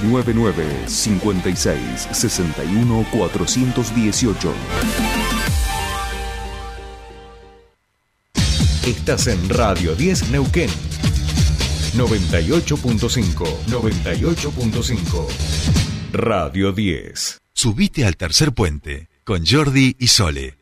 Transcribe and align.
99 0.00 0.64
56 0.86 2.08
61 2.12 3.06
418. 3.12 4.54
Estás 8.86 9.26
en 9.26 9.48
Radio 9.50 9.94
10 9.94 10.30
Neuquén. 10.30 10.70
98.5 11.94 13.44
98.5 13.66 15.26
Radio 16.12 16.72
10. 16.72 17.38
Subite 17.52 18.06
al 18.06 18.16
tercer 18.16 18.52
puente 18.52 19.10
con 19.24 19.44
Jordi 19.46 19.94
y 19.98 20.06
Sole. 20.08 20.56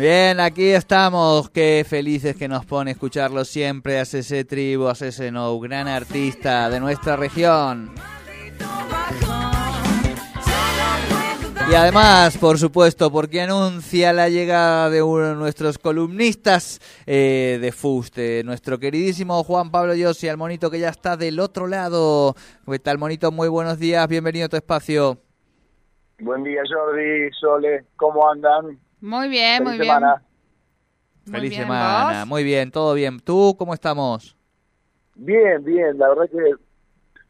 Bien, 0.00 0.40
aquí 0.40 0.70
estamos. 0.70 1.50
Qué 1.50 1.84
felices 1.86 2.34
que 2.34 2.48
nos 2.48 2.64
pone 2.64 2.92
escucharlo 2.92 3.44
siempre 3.44 3.98
a 3.98 4.00
ese 4.00 4.44
Tribu, 4.46 4.88
a 4.88 4.92
ese 4.92 5.30
No, 5.30 5.60
gran 5.60 5.88
artista 5.88 6.70
de 6.70 6.80
nuestra 6.80 7.16
región. 7.16 7.90
Y 11.70 11.74
además, 11.74 12.38
por 12.38 12.56
supuesto, 12.56 13.12
porque 13.12 13.42
anuncia 13.42 14.14
la 14.14 14.30
llegada 14.30 14.88
de 14.88 15.02
uno 15.02 15.28
de 15.28 15.34
nuestros 15.34 15.76
columnistas 15.76 16.80
eh, 17.04 17.58
de 17.60 17.70
Fuste, 17.70 18.42
nuestro 18.42 18.78
queridísimo 18.78 19.44
Juan 19.44 19.70
Pablo 19.70 19.94
Yossi, 19.94 20.30
al 20.30 20.38
monito 20.38 20.70
que 20.70 20.80
ya 20.80 20.88
está 20.88 21.18
del 21.18 21.38
otro 21.38 21.66
lado. 21.66 22.34
¿Qué 22.66 22.78
tal, 22.78 22.96
monito? 22.96 23.30
Muy 23.32 23.48
buenos 23.48 23.78
días, 23.78 24.08
bienvenido 24.08 24.46
a 24.46 24.48
tu 24.48 24.56
espacio. 24.56 25.18
Buen 26.20 26.42
día, 26.42 26.62
Jordi, 26.66 27.30
Sole, 27.38 27.84
¿cómo 27.96 28.30
andan? 28.30 28.78
Muy 29.00 29.28
bien, 29.28 29.64
muy 29.64 29.78
bien. 29.78 29.98
Feliz 31.30 31.54
semana, 31.54 32.24
muy 32.26 32.42
bien, 32.42 32.70
todo 32.70 32.94
bien. 32.94 33.20
¿Tú 33.20 33.54
cómo 33.58 33.74
estamos? 33.74 34.36
Bien, 35.14 35.62
bien, 35.64 35.98
la 35.98 36.08
verdad 36.08 36.30
que 36.30 36.54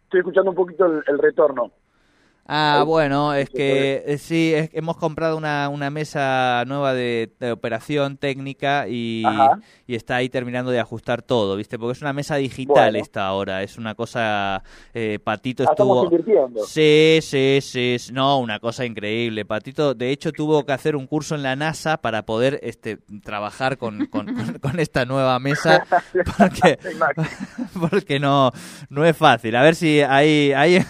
estoy 0.05 0.21
escuchando 0.21 0.51
un 0.51 0.57
poquito 0.57 0.87
el 0.87 1.19
retorno. 1.19 1.73
Ah, 2.53 2.83
bueno, 2.84 3.33
es 3.33 3.48
que 3.48 4.03
eh, 4.05 4.19
sí, 4.19 4.53
hemos 4.73 4.97
comprado 4.97 5.37
una, 5.37 5.69
una 5.69 5.89
mesa 5.89 6.65
nueva 6.67 6.95
de, 6.95 7.31
operación 7.53 8.17
técnica 8.17 8.89
y, 8.89 9.23
y, 9.87 9.95
está 9.95 10.17
ahí 10.17 10.29
terminando 10.29 10.73
de 10.73 10.81
ajustar 10.81 11.23
todo, 11.23 11.55
¿viste? 11.55 11.79
Porque 11.79 11.92
es 11.92 12.03
una 12.03 12.12
mesa 12.12 12.34
digital 12.34 12.97
esta 12.97 13.25
ahora, 13.25 13.62
es 13.62 13.79
una 13.79 13.95
cosa... 13.95 14.65
Eh, 14.92 15.20
Patito 15.23 15.62
ah, 15.62 15.70
estuvo... 15.70 16.11
Sí, 16.67 17.20
sí, 17.23 17.61
sí, 17.62 17.97
no, 18.12 18.41
una 18.41 18.59
cosa 18.59 18.85
increíble. 18.85 19.45
Patito, 19.45 19.95
de 19.95 20.11
hecho, 20.11 20.33
tuvo 20.33 20.67
que 20.67 20.73
hacer 20.73 20.97
un 20.97 21.07
curso 21.07 21.37
en 21.37 21.45
la 21.45 21.55
NASA 21.55 21.98
para 21.98 22.27
poder 22.27 22.59
este, 22.64 22.98
trabajar 23.23 23.79
con, 23.79 24.07
con, 24.07 24.27
con, 24.59 24.81
esta 24.81 25.05
nueva 25.05 25.39
mesa, 25.39 25.87
porque, 26.37 26.81
porque 27.79 28.19
no, 28.19 28.51
no 28.89 29.05
es 29.05 29.17
fácil. 29.17 29.55
A 29.55 29.62
ver 29.62 29.77
si 29.77 30.01
ahí, 30.01 30.53
ahí, 30.53 30.85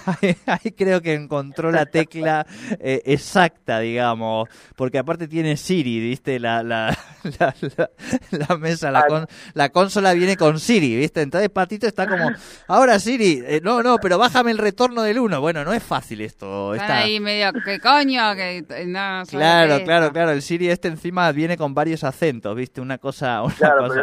ahí, 0.46 0.70
creo 0.72 1.02
que 1.02 1.12
encontramos 1.12 1.49
encontró 1.50 1.70
la 1.72 1.86
tecla 1.86 2.46
eh, 2.78 3.02
exacta, 3.04 3.80
digamos, 3.80 4.48
porque 4.76 4.98
aparte 4.98 5.26
tiene 5.26 5.56
Siri, 5.56 5.98
¿viste? 6.00 6.38
La, 6.38 6.62
la, 6.62 6.96
la, 8.30 8.56
mesa, 8.56 8.90
la, 8.90 9.06
con, 9.06 9.26
la 9.54 9.68
consola 9.70 10.12
viene 10.14 10.36
con 10.36 10.60
Siri, 10.60 10.96
¿viste? 10.96 11.22
Entonces 11.22 11.50
Patito 11.50 11.86
está 11.86 12.06
como, 12.06 12.30
ahora 12.68 12.98
Siri, 12.98 13.42
eh, 13.44 13.60
no, 13.62 13.82
no, 13.82 13.98
pero 13.98 14.16
bájame 14.18 14.52
el 14.52 14.58
retorno 14.58 15.02
del 15.02 15.18
1. 15.18 15.40
Bueno, 15.40 15.64
no 15.64 15.72
es 15.72 15.82
fácil 15.82 16.20
esto. 16.20 16.74
Está 16.74 16.98
ahí 16.98 17.18
medio, 17.18 17.52
¿qué 17.64 17.80
coño? 17.80 18.34
Que, 18.36 18.64
no, 18.86 19.22
claro, 19.28 19.84
claro, 19.84 20.12
claro, 20.12 20.30
el 20.30 20.42
Siri 20.42 20.68
este 20.68 20.88
encima 20.88 21.30
viene 21.32 21.56
con 21.56 21.74
varios 21.74 22.04
acentos, 22.04 22.54
¿viste? 22.54 22.80
Una 22.80 22.98
cosa... 22.98 23.42
Una 23.42 23.52
cosa... 23.52 24.02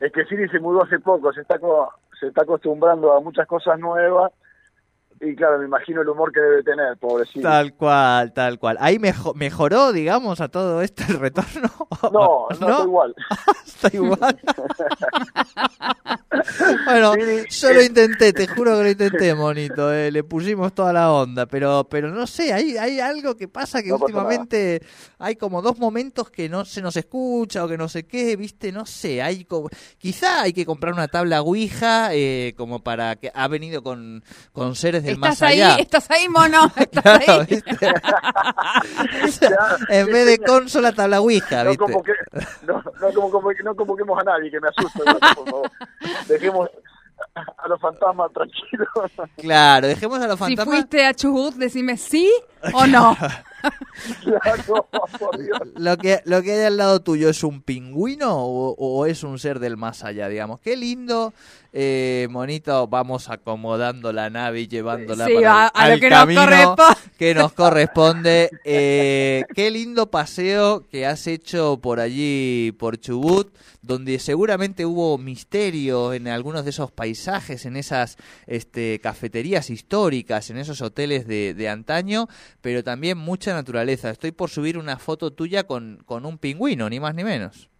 es 0.00 0.12
que 0.12 0.24
Siri 0.26 0.48
se 0.48 0.60
mudó 0.60 0.84
hace 0.84 1.00
poco, 1.00 1.32
se 1.32 1.40
está, 1.40 1.58
se 2.18 2.28
está 2.28 2.42
acostumbrando 2.42 3.12
a 3.12 3.20
muchas 3.20 3.46
cosas 3.46 3.78
nuevas 3.78 4.32
y 5.20 5.36
claro, 5.36 5.58
me 5.58 5.66
imagino 5.66 6.00
el 6.00 6.08
humor 6.08 6.32
que 6.32 6.40
debe 6.40 6.62
tener, 6.62 6.96
pobrecito. 6.96 7.42
Tal 7.46 7.74
cual, 7.74 8.32
tal 8.32 8.58
cual. 8.58 8.78
¿Ahí 8.80 8.98
mejoró, 8.98 9.92
digamos, 9.92 10.40
a 10.40 10.48
todo 10.48 10.80
esto 10.80 11.02
el 11.08 11.20
retorno? 11.20 11.70
No, 12.10 12.48
no, 12.60 12.70
está 12.70 12.82
igual. 12.82 13.14
está 13.66 13.88
igual. 13.92 14.40
bueno, 16.84 17.14
yo 17.48 17.72
lo 17.72 17.82
intenté, 17.82 18.32
te 18.32 18.46
juro 18.46 18.76
que 18.76 18.82
lo 18.84 18.90
intenté, 18.90 19.34
monito. 19.34 19.92
Eh. 19.92 20.10
Le 20.10 20.22
pusimos 20.22 20.72
toda 20.72 20.92
la 20.92 21.12
onda, 21.12 21.46
pero 21.46 21.84
pero 21.90 22.10
no 22.10 22.26
sé, 22.26 22.52
hay, 22.52 22.76
hay 22.76 23.00
algo 23.00 23.36
que 23.36 23.48
pasa 23.48 23.82
que 23.82 23.92
últimamente 23.92 24.82
hay 25.18 25.36
como 25.36 25.60
dos 25.60 25.78
momentos 25.78 26.30
que 26.30 26.48
no 26.48 26.64
se 26.64 26.82
nos 26.82 26.96
escucha 26.96 27.64
o 27.64 27.68
que 27.68 27.76
no 27.76 27.88
sé 27.88 28.06
qué, 28.06 28.36
viste, 28.36 28.70
no 28.70 28.86
sé. 28.86 29.22
hay 29.22 29.44
como, 29.44 29.68
Quizá 29.98 30.42
hay 30.42 30.52
que 30.52 30.64
comprar 30.64 30.92
una 30.94 31.08
tabla 31.08 31.42
Ouija 31.42 32.14
eh, 32.14 32.54
como 32.56 32.82
para 32.82 33.16
que 33.16 33.30
ha 33.34 33.48
venido 33.48 33.82
con, 33.82 34.22
con 34.52 34.76
seres 34.76 35.02
de 35.02 35.12
estás 35.12 35.42
ahí, 35.42 35.60
Estás 35.78 36.10
ahí, 36.10 36.28
mono. 36.28 36.70
Estás 36.76 37.28
ahí. 37.28 37.62
en 39.88 40.06
vez 40.06 40.26
de 40.26 40.38
consola, 40.38 40.92
tabla 40.92 41.20
Ouija, 41.20 41.64
¿viste? 41.64 41.78
No, 41.78 41.86
como 41.86 42.02
que, 42.02 42.12
no, 42.62 42.82
no, 43.00 43.30
como, 43.30 43.52
no 43.64 43.74
convoquemos 43.74 44.18
a 44.20 44.24
nadie, 44.24 44.50
que 44.50 44.60
me 44.60 44.68
asusta. 44.68 45.00
por 45.04 45.46
favor. 45.46 45.70
Dejemos 46.28 46.68
a 47.34 47.68
los 47.68 47.80
fantasmas 47.80 48.32
tranquilos. 48.32 48.88
Claro, 49.36 49.86
dejemos 49.86 50.20
a 50.20 50.26
los 50.26 50.38
fantasmas. 50.38 50.74
Si 50.74 50.80
fuiste 50.80 51.06
a 51.06 51.14
Chubut, 51.14 51.54
decime 51.54 51.96
sí 51.96 52.30
o 52.72 52.86
no. 52.86 53.16
Lo 55.76 55.96
que, 55.98 56.20
lo 56.24 56.42
que 56.42 56.52
hay 56.52 56.64
al 56.64 56.76
lado 56.76 57.00
tuyo 57.00 57.28
es 57.28 57.44
un 57.44 57.62
pingüino 57.62 58.36
o, 58.38 59.06
es 59.06 59.22
un 59.22 59.38
ser 59.38 59.58
del 59.58 59.76
más 59.76 60.04
allá, 60.04 60.28
digamos. 60.28 60.60
Qué 60.60 60.76
lindo, 60.76 61.34
eh, 61.72 62.26
monito, 62.30 62.86
vamos 62.86 63.28
acomodando 63.28 64.12
la 64.12 64.30
nave 64.30 64.62
y 64.62 64.68
llevándola 64.68 65.26
para 65.26 65.66
al 65.68 66.00
camino 66.00 66.76
que 67.18 67.34
nos 67.34 67.52
corresponde. 67.52 68.50
Eh, 68.64 69.44
qué 69.54 69.70
lindo 69.70 70.10
paseo 70.10 70.86
que 70.88 71.06
has 71.06 71.26
hecho 71.26 71.78
por 71.80 72.00
allí, 72.00 72.72
por 72.72 72.98
Chubut, 72.98 73.54
donde 73.82 74.18
seguramente 74.18 74.84
hubo 74.84 75.16
misterio 75.18 76.12
en 76.12 76.28
algunos 76.28 76.64
de 76.64 76.70
esos 76.70 76.92
paisajes, 76.92 77.64
en 77.66 77.76
esas 77.76 78.16
este, 78.46 79.00
cafeterías 79.00 79.70
históricas, 79.70 80.50
en 80.50 80.58
esos 80.58 80.82
hoteles 80.82 81.26
de, 81.26 81.54
de 81.54 81.68
antaño, 81.68 82.26
pero 82.60 82.84
también 82.84 83.18
mucha 83.18 83.54
naturaleza. 83.54 84.10
Estoy 84.10 84.32
por 84.32 84.50
subir 84.50 84.78
una 84.78 84.98
foto 84.98 85.32
tuya 85.32 85.64
con, 85.64 86.02
con 86.04 86.26
un 86.26 86.38
pingüino, 86.38 86.88
ni 86.90 87.00
más 87.00 87.14
ni 87.14 87.24
menos. 87.24 87.70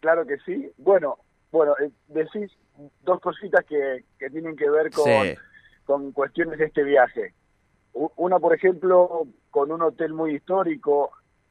Claro 0.00 0.26
que 0.26 0.38
sí. 0.46 0.70
Bueno, 0.78 1.18
bueno, 1.50 1.74
eh, 1.82 1.90
decís 2.08 2.50
dos 3.02 3.20
cositas 3.20 3.64
que, 3.64 4.04
que 4.18 4.30
tienen 4.30 4.56
que 4.56 4.70
ver 4.70 4.90
con, 4.90 5.06
con 5.84 6.12
cuestiones 6.12 6.58
de 6.58 6.66
este 6.66 6.84
viaje. 6.84 7.34
Una, 7.92 8.38
por 8.38 8.54
ejemplo, 8.54 9.26
con 9.50 9.72
un 9.72 9.82
hotel 9.82 10.12
muy 10.12 10.36
histórico 10.36 11.10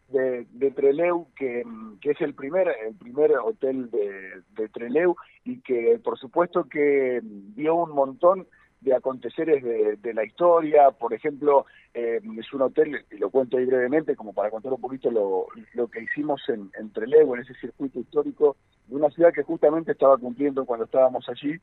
de, 0.10 0.46
de 0.52 0.72
Treleu, 0.72 1.28
que, 1.36 1.64
que, 2.02 2.12
es 2.12 2.22
el 2.22 2.34
primer, 2.34 2.68
el 2.88 2.96
primer 2.96 3.32
hotel 3.38 3.90
de, 3.92 4.42
de 4.56 4.70
Treleu 4.70 5.16
y 5.44 5.60
que 5.62 6.00
por 6.04 6.18
supuesto 6.18 6.66
que 6.66 7.20
dio 7.24 7.76
un 7.76 7.92
montón 7.92 8.48
de 8.82 8.94
aconteceres 8.94 9.64
de, 9.64 10.14
la 10.14 10.24
historia, 10.24 10.92
por 10.92 11.14
ejemplo, 11.14 11.66
eh, 11.94 12.22
es 12.38 12.54
un 12.54 12.62
hotel, 12.62 13.06
y 13.12 13.18
lo 13.18 13.30
cuento 13.32 13.58
ahí 13.58 13.66
brevemente, 13.66 14.16
como 14.16 14.34
para 14.34 14.52
contar 14.52 14.72
un 14.72 14.80
poquito 14.80 15.10
lo, 15.10 15.48
lo 15.74 15.88
que 15.88 16.04
hicimos 16.04 16.42
en, 16.48 16.70
en 16.80 16.92
Trelew, 16.92 17.34
en 17.34 17.42
ese 17.42 17.56
circuito 17.56 18.00
histórico 18.00 18.56
de 18.88 18.96
una 18.96 19.10
ciudad 19.10 19.34
que 19.34 19.44
justamente 19.44 19.94
estaba 19.94 20.18
cumpliendo 20.18 20.66
cuando 20.66 20.86
estábamos 20.86 21.28
allí 21.28 21.56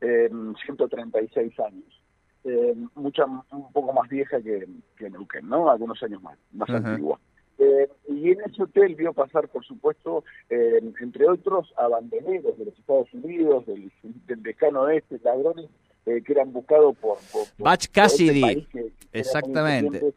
eh, 0.00 0.30
136 0.64 1.60
años. 1.60 2.02
Eh, 2.44 2.74
mucha, 2.94 3.26
un 3.26 3.72
poco 3.72 3.92
más 3.92 4.08
vieja 4.08 4.40
que, 4.40 4.66
que 4.96 5.10
Neuquén, 5.10 5.48
¿no? 5.48 5.70
Algunos 5.70 6.02
años 6.02 6.22
más, 6.22 6.38
más 6.52 6.70
antigua. 6.70 7.18
Eh, 7.58 7.88
y 8.08 8.30
en 8.30 8.40
ese 8.40 8.62
hotel 8.62 8.94
vio 8.94 9.12
pasar, 9.12 9.48
por 9.48 9.64
supuesto, 9.64 10.24
eh, 10.48 10.80
entre 11.00 11.28
otros, 11.28 11.72
a 11.76 11.88
de 12.00 12.64
los 12.64 12.78
Estados 12.78 13.12
Unidos, 13.12 13.66
del, 13.66 13.92
del 14.26 14.42
decano 14.42 14.88
este, 14.88 15.20
ladrones 15.22 15.66
eh, 16.06 16.22
que 16.24 16.32
eran 16.32 16.52
buscados 16.52 16.96
por, 16.96 17.18
por, 17.32 17.46
Batch 17.58 17.84
este 17.84 17.92
Cassidy. 17.92 18.66
Exactamente. 19.12 20.14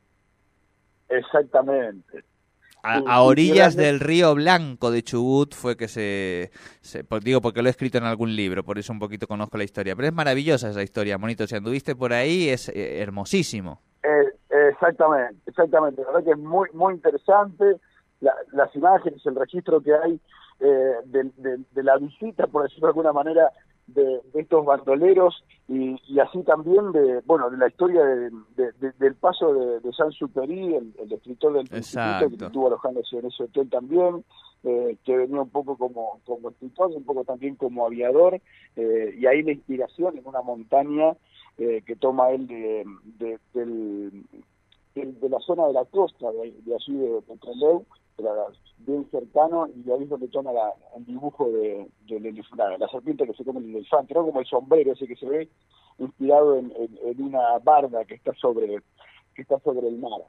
Exactamente. 1.09 2.24
A, 2.85 3.21
orillas 3.21 3.77
del 3.77 4.01
río 4.01 4.35
Blanco 4.35 4.91
de 4.91 5.03
Chubut 5.03 5.56
fue 5.56 5.77
que 5.77 5.88
se, 5.88 6.51
digo 7.21 7.39
porque 7.39 7.62
lo 7.62 7.69
he 7.69 7.71
escrito 7.71 7.97
en 7.97 8.03
algún 8.03 8.35
libro, 8.35 8.65
por 8.65 8.77
eso 8.77 8.91
un 8.91 9.00
poquito 9.00 9.25
conozco 9.25 9.57
la 9.57 9.63
historia, 9.63 9.95
pero 9.95 10.09
es 10.09 10.13
maravillosa 10.13 10.69
esa 10.69 10.83
historia, 10.83 11.18
monito, 11.18 11.47
si 11.47 11.56
anduviste 11.56 11.95
por 11.95 12.12
ahí 12.12 12.50
es 12.50 12.68
eh, 12.68 13.00
hermosísimo. 13.00 13.81
Exactamente, 14.83 15.41
exactamente, 15.45 16.01
la 16.01 16.07
verdad 16.07 16.24
que 16.25 16.31
es 16.31 16.38
muy 16.38 16.69
muy 16.74 16.95
interesante. 16.95 17.77
Las 18.53 18.74
imágenes, 18.75 19.25
el 19.25 19.35
registro 19.35 19.81
que 19.81 19.94
hay 19.94 20.19
eh, 20.59 20.94
de, 21.06 21.83
la 21.83 21.97
visita, 21.97 22.47
por 22.47 22.63
decirlo 22.63 22.88
de 22.88 22.91
alguna 22.91 23.12
manera, 23.12 23.50
de, 23.88 24.21
estos 24.33 24.65
bandoleros 24.65 25.44
y, 25.68 25.97
así 26.19 26.41
también 26.44 26.91
de 26.94 27.21
bueno 27.25 27.50
de 27.50 27.57
la 27.57 27.68
historia 27.68 28.03
del 28.06 29.15
paso 29.15 29.53
de, 29.53 29.80
de 29.81 29.94
San 29.94 30.12
Superi, 30.12 30.75
el, 30.75 31.12
escritor 31.12 31.53
del 31.53 31.68
Principito, 31.68 32.30
que 32.30 32.45
estuvo 32.45 32.68
alojándose 32.68 33.19
en 33.19 33.25
ese 33.25 33.44
hotel 33.44 33.69
también, 33.69 34.24
eh, 34.63 34.95
que 35.03 35.18
venía 35.18 35.41
un 35.41 35.50
poco 35.50 35.77
como, 35.77 36.21
como 36.25 36.50
escritor, 36.50 36.91
un 36.91 37.03
poco 37.03 37.25
también 37.25 37.56
como 37.56 37.85
aviador, 37.85 38.39
eh, 38.77 39.15
y 39.18 39.25
ahí 39.25 39.44
la 39.44 39.51
inspiración 39.51 40.18
en 40.18 40.25
una 40.25 40.41
montaña 40.41 41.13
eh, 41.57 41.81
que 41.85 41.95
toma 41.95 42.31
él 42.31 42.47
de, 42.47 42.85
de, 44.95 45.12
de, 45.12 45.30
la 45.30 45.40
zona 45.40 45.68
de 45.68 45.74
la 45.74 45.86
costa, 45.86 46.31
de, 46.31 46.75
allí 46.75 46.98
de 46.98 47.22
Petroleu, 47.22 47.86
bien 48.78 49.07
cercano, 49.10 49.68
y 49.68 49.90
ahí 49.92 50.04
es 50.04 50.10
donde 50.10 50.28
toma 50.28 50.51
el 50.95 51.06
dibujo 51.06 51.50
de, 51.50 51.88
la, 52.56 52.78
la, 52.78 52.88
serpiente 52.90 53.25
que 53.25 53.34
se 53.34 53.44
come 53.44 53.60
el 53.60 53.75
elefante, 53.75 54.13
¿no? 54.13 54.25
como 54.25 54.40
el 54.40 54.45
sombrero 54.45 54.94
ese 54.94 55.07
que 55.07 55.16
se 55.16 55.25
ve, 55.25 55.50
inspirado 56.00 56.57
en, 56.57 56.72
una 57.19 57.57
barda 57.60 58.06
que 58.06 58.16
está 58.16 58.34
sobre 58.36 58.78
que 59.36 59.42
está 59.42 59.60
sobre 59.60 59.88
el 59.88 59.98
mar, 59.98 60.22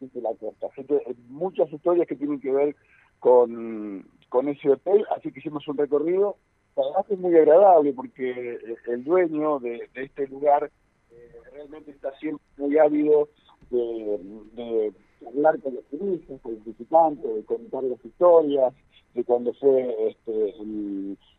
de 0.00 0.20
la 0.20 0.34
costa. 0.34 0.68
Que 0.74 1.16
muchas 1.28 1.72
historias 1.72 2.08
que 2.08 2.16
tienen 2.16 2.40
que 2.40 2.50
ver 2.50 2.76
con, 3.20 4.06
con 4.28 4.48
ese 4.48 4.70
hotel, 4.70 5.06
así 5.16 5.30
que 5.30 5.38
hicimos 5.38 5.66
un 5.68 5.78
recorrido. 5.78 6.36
Además 6.76 7.06
es 7.08 7.18
muy 7.18 7.36
agradable 7.36 7.92
porque 7.92 8.58
el 8.88 9.04
dueño 9.04 9.60
de, 9.60 9.88
este 9.94 10.26
lugar 10.26 10.70
eh, 11.12 11.32
realmente 11.52 11.92
está 11.92 12.12
siempre 12.18 12.44
muy 12.56 12.76
ávido 12.76 13.28
de, 13.70 14.92
hablar 15.26 15.60
con 15.60 15.74
los 15.74 15.84
turistas, 15.86 16.40
con 16.42 16.54
los 16.54 16.64
visitantes, 16.64 17.34
de 17.34 17.44
contar 17.44 17.84
las 17.84 18.04
historias, 18.04 18.74
de 19.14 19.24
cuando 19.24 19.52
fue 19.54 20.08
este, 20.08 20.54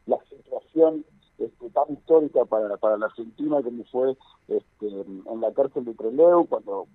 la 0.06 0.18
situación 0.30 1.06
este, 1.38 1.70
tan 1.70 1.94
histórica 1.94 2.46
para, 2.46 2.78
para 2.78 2.98
la 2.98 3.08
Argentina 3.08 3.62
como 3.62 3.84
fue 3.86 4.16
este, 4.48 4.88
en 4.88 5.42
la 5.42 5.52
cárcel 5.54 5.86
de 5.86 5.94
Trelew, 5.94 6.46
cuando 6.48 6.88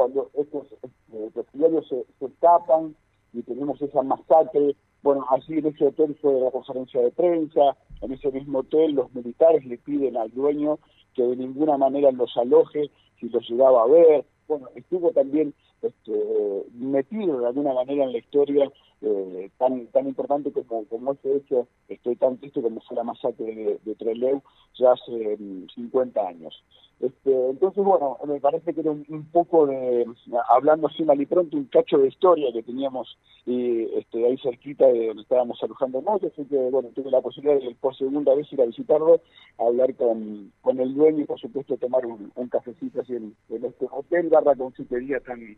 cuando 0.00 0.30
estos 0.32 0.66
este, 1.12 1.44
se, 1.88 2.06
se 2.18 2.24
escapan 2.24 2.94
y 3.32 3.42
tenemos 3.42 3.82
esa 3.82 4.02
masacre. 4.02 4.74
Bueno, 5.02 5.26
así 5.30 5.58
en 5.58 5.66
ese 5.66 5.86
hotel 5.86 6.16
fue 6.20 6.40
la 6.40 6.50
conferencia 6.50 7.00
de 7.00 7.10
prensa, 7.10 7.76
en 8.00 8.12
ese 8.12 8.30
mismo 8.30 8.60
hotel 8.60 8.92
los 8.92 9.12
militares 9.14 9.64
le 9.66 9.78
piden 9.78 10.16
al 10.16 10.30
dueño 10.30 10.78
que 11.14 11.22
de 11.22 11.36
ninguna 11.36 11.76
manera 11.76 12.10
los 12.12 12.34
aloje 12.36 12.90
si 13.18 13.28
los 13.28 13.48
llegaba 13.48 13.82
a 13.82 13.86
ver. 13.86 14.24
Bueno, 14.50 14.68
estuvo 14.74 15.12
también 15.12 15.54
este, 15.82 16.64
metido 16.74 17.40
de 17.40 17.46
alguna 17.46 17.74
manera 17.74 18.04
en 18.04 18.12
la 18.12 18.18
historia 18.18 18.70
eh, 19.02 19.50
tan 19.58 19.86
tan 19.88 20.06
importante 20.06 20.52
como, 20.52 20.84
como 20.84 21.12
ese 21.12 21.36
hecho, 21.36 21.66
estoy 21.88 22.16
tan 22.16 22.36
triste 22.36 22.60
como 22.60 22.80
fue 22.82 22.96
la 22.96 23.04
masacre 23.04 23.46
de, 23.46 23.80
de 23.82 23.94
Trelew 23.94 24.42
ya 24.78 24.92
hace 24.92 25.38
50 25.74 26.22
mm, 26.22 26.26
años. 26.26 26.62
Este, 27.00 27.48
entonces, 27.48 27.82
bueno, 27.82 28.18
me 28.26 28.38
parece 28.40 28.74
que 28.74 28.80
era 28.82 28.90
un, 28.90 29.26
poco 29.32 29.66
de, 29.66 30.04
hablando 30.50 30.86
así 30.86 31.02
mal 31.02 31.18
y 31.18 31.24
pronto, 31.24 31.56
un 31.56 31.64
cacho 31.64 31.96
de 31.96 32.08
historia 32.08 32.52
que 32.52 32.62
teníamos 32.62 33.16
y, 33.46 33.84
este, 33.98 34.26
ahí 34.26 34.36
cerquita 34.36 34.86
de 34.86 35.06
donde 35.06 35.22
estábamos 35.22 35.58
alojando 35.62 36.02
noche, 36.02 36.26
así 36.26 36.44
que, 36.44 36.58
bueno, 36.70 36.90
tuve 36.94 37.10
la 37.10 37.22
posibilidad 37.22 37.58
de 37.58 37.74
por 37.76 37.96
segunda 37.96 38.34
vez 38.34 38.52
ir 38.52 38.60
a 38.60 38.66
visitarlo, 38.66 39.18
hablar 39.56 39.94
con, 39.94 40.52
con 40.60 40.78
el 40.78 40.94
dueño 40.94 41.22
y, 41.22 41.24
por 41.24 41.40
supuesto, 41.40 41.78
tomar 41.78 42.04
un, 42.04 42.30
cafecito 42.50 43.00
así 43.00 43.14
en, 43.14 43.34
este 43.48 43.86
hotel 43.90 44.28
barra 44.28 44.54
confitería 44.54 45.20
tan, 45.20 45.56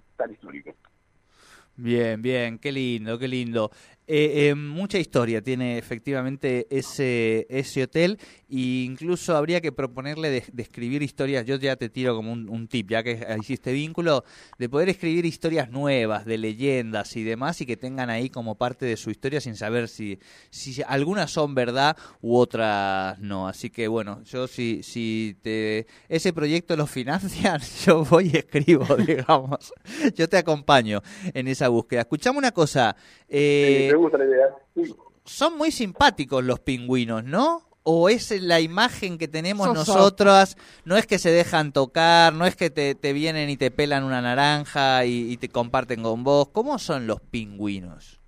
Bien, 1.77 2.21
bien, 2.21 2.59
qué 2.59 2.71
lindo, 2.73 3.19
qué 3.19 3.29
lindo. 3.29 3.71
Eh, 4.09 4.49
eh, 4.49 4.55
mucha 4.57 4.99
historia 4.99 5.43
tiene 5.43 5.79
efectivamente 5.79 6.67
ese, 6.71 7.47
ese 7.49 7.85
hotel 7.85 8.19
e 8.51 8.85
incluso 8.85 9.37
habría 9.37 9.61
que 9.61 9.71
proponerle 9.71 10.29
de, 10.29 10.45
escribir 10.59 11.03
historias, 11.03 11.47
yo 11.47 11.57
ya 11.57 11.77
te 11.77 11.89
tiro 11.89 12.17
como 12.17 12.33
un, 12.33 12.69
tip, 12.69 12.91
ya 12.91 13.05
que 13.05 13.25
hiciste 13.41 13.73
vínculo, 13.73 14.25
de 14.59 14.69
poder 14.69 14.89
escribir 14.89 15.25
historias 15.25 15.71
nuevas, 15.71 16.25
de 16.25 16.37
leyendas 16.37 17.15
y 17.17 17.23
demás 17.23 17.61
y 17.61 17.67
que 17.67 17.77
tengan 17.77 18.11
ahí 18.11 18.29
como 18.29 18.57
parte 18.57 18.87
de 18.87 18.97
su 18.97 19.11
historia 19.11 19.41
sin 19.41 19.55
saber 19.55 19.89
si, 19.89 20.19
si 20.51 20.83
algunas 20.87 21.31
son 21.31 21.55
verdad 21.55 21.97
u 22.21 22.37
otras 22.37 23.19
no. 23.21 23.47
Así 23.47 23.71
que 23.71 23.87
bueno, 23.87 24.23
yo 24.25 24.49
si, 24.49 24.83
si 24.83 25.37
te, 25.43 25.87
ese 26.09 26.33
proyecto 26.33 26.77
lo 26.77 26.89
financian, 26.89 27.61
yo 27.87 28.05
voy 28.05 28.31
y 28.33 28.37
escribo, 28.37 28.97
digamos. 29.07 29.73
Yo 30.17 30.29
te 30.29 30.39
acompaño 30.39 31.03
en 31.33 31.47
esa 31.47 31.69
búsqueda. 31.69 32.01
Escuchame 32.01 32.39
una 32.39 32.51
cosa. 32.51 32.97
Eh, 33.35 33.91
son 35.25 35.57
muy 35.57 35.71
simpáticos 35.71 36.45
los 36.45 36.61
pingüinos, 36.61 37.25
¿no? 37.25 37.63
¿O 37.83 38.11
es 38.11 38.31
la 38.43 38.61
imagen 38.61 39.17
que 39.17 39.27
tenemos 39.27 39.73
nosotras? 39.73 40.57
No 40.85 40.99
es 40.99 41.07
que 41.07 41.19
se 41.19 41.31
dejan 41.31 41.73
tocar, 41.73 42.35
no 42.35 42.45
es 42.45 42.57
que 42.57 42.69
te, 42.69 43.13
vienen 43.15 43.49
y 43.49 43.57
te 43.57 43.71
pelan 43.71 44.05
una 44.05 44.21
naranja 44.21 45.07
y, 45.07 45.37
te 45.39 45.49
comparten 45.49 46.03
con 46.03 46.23
vos. 46.23 46.49
¿Cómo 46.49 46.79
son 46.79 47.07
los 47.07 47.21
pingüinos? 47.23 48.21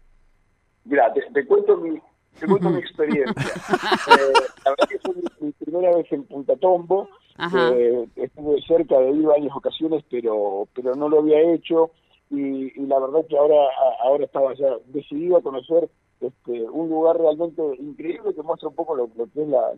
Mira, 0.87 1.13
te, 1.13 1.47
cuento 1.47 1.77
mi, 1.77 2.01
te 2.41 2.47
cuento 2.47 2.71
mi 2.71 2.79
experiencia. 2.81 3.35
eh, 3.37 4.33
la 4.65 4.71
verdad 4.71 4.89
que 4.89 4.99
fue 5.01 5.15
mi, 5.41 5.53
primera 5.53 5.95
vez 5.97 6.11
en 6.13 6.25
Punta 6.25 6.57
Tombo. 6.57 7.11
Eh, 7.39 8.09
estuve 8.17 8.63
cerca 8.63 8.99
de 8.99 9.11
ir 9.11 9.27
varias 9.27 9.55
ocasiones, 9.55 10.03
pero, 10.11 10.67
pero 10.75 10.95
no 10.95 11.11
lo 11.11 11.21
había 11.21 11.41
hecho 11.53 11.91
y, 12.37 12.87
la 12.87 12.99
verdad 12.99 13.27
que 13.29 13.37
ahora 13.37 13.69
ahora 14.03 14.25
estaba 14.25 14.55
ya 14.55 14.77
decidido 14.87 15.37
a 15.37 15.43
conocer 15.43 15.89
este, 16.21 16.63
un 16.71 16.89
lugar 16.89 17.19
realmente 17.19 17.63
increíble 17.79 18.35
que 18.35 18.43
muestra 18.43 18.69
un 18.69 18.75
poco 18.75 18.95
lo, 18.95 19.09
que 19.13 19.43
es 19.43 19.49
la, 19.49 19.73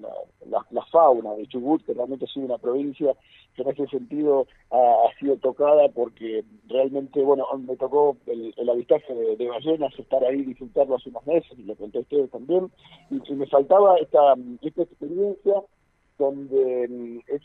la, 0.70 0.86
fauna 0.92 1.34
de 1.34 1.46
Chubut, 1.48 1.84
que 1.84 1.94
realmente 1.94 2.26
ha 2.26 2.28
sido 2.28 2.46
una 2.46 2.58
provincia 2.58 3.14
que 3.54 3.62
en 3.62 3.70
ese 3.70 3.86
sentido 3.88 4.46
ha, 4.70 5.08
sido 5.18 5.36
tocada 5.38 5.88
porque 5.88 6.44
realmente, 6.68 7.20
bueno, 7.22 7.46
me 7.66 7.76
tocó 7.76 8.16
el, 8.26 8.70
avistaje 8.70 9.12
de, 9.12 9.48
ballenas, 9.48 9.98
estar 9.98 10.22
ahí, 10.24 10.42
disfrutarlo 10.42 10.96
hace 10.96 11.08
unos 11.08 11.26
meses, 11.26 11.58
y 11.58 11.62
lo 11.62 11.74
conté 11.74 11.98
a 11.98 12.02
ustedes 12.02 12.30
también, 12.30 12.70
y, 13.10 13.34
me 13.34 13.46
faltaba 13.46 13.96
esta, 13.96 14.34
esta 14.62 14.82
experiencia 14.82 15.62
donde 16.18 16.88
mm, 16.88 17.18
es, 17.26 17.42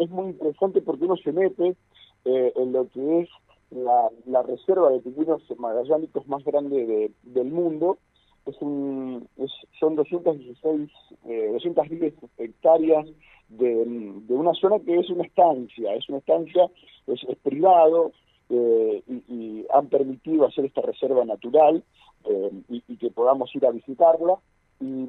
es 0.00 0.10
muy 0.10 0.30
interesante 0.30 0.80
porque 0.80 1.04
uno 1.04 1.16
se 1.16 1.32
mete 1.32 1.76
eh, 2.24 2.52
en 2.56 2.72
lo 2.72 2.88
que 2.88 3.20
es 3.20 3.28
la, 3.70 4.10
la 4.26 4.42
reserva 4.42 4.90
de 4.90 5.00
pingüinos 5.00 5.42
magallánicos 5.58 6.26
más 6.28 6.44
grande 6.44 7.12
del 7.22 7.50
mundo. 7.50 7.98
Es 8.46 8.56
un, 8.60 9.28
es, 9.36 9.50
son 9.78 9.96
216, 9.96 10.90
eh, 11.26 11.50
210 11.52 12.14
hectáreas 12.38 13.06
de, 13.48 13.84
de, 14.26 14.34
una 14.34 14.54
zona 14.54 14.78
que 14.80 14.98
es 14.98 15.10
una 15.10 15.24
estancia, 15.24 15.94
es 15.94 16.08
una 16.08 16.18
estancia, 16.18 16.70
es, 17.06 17.20
privado 17.42 18.12
eh, 18.48 19.02
y, 19.06 19.66
han 19.72 19.88
permitido 19.88 20.46
hacer 20.46 20.64
esta 20.64 20.80
reserva 20.80 21.24
natural 21.24 21.84
eh, 22.24 22.50
y, 22.68 22.82
y, 22.88 22.96
que 22.96 23.10
podamos 23.10 23.54
ir 23.54 23.66
a 23.66 23.70
visitarla 23.70 24.38
y 24.80 25.06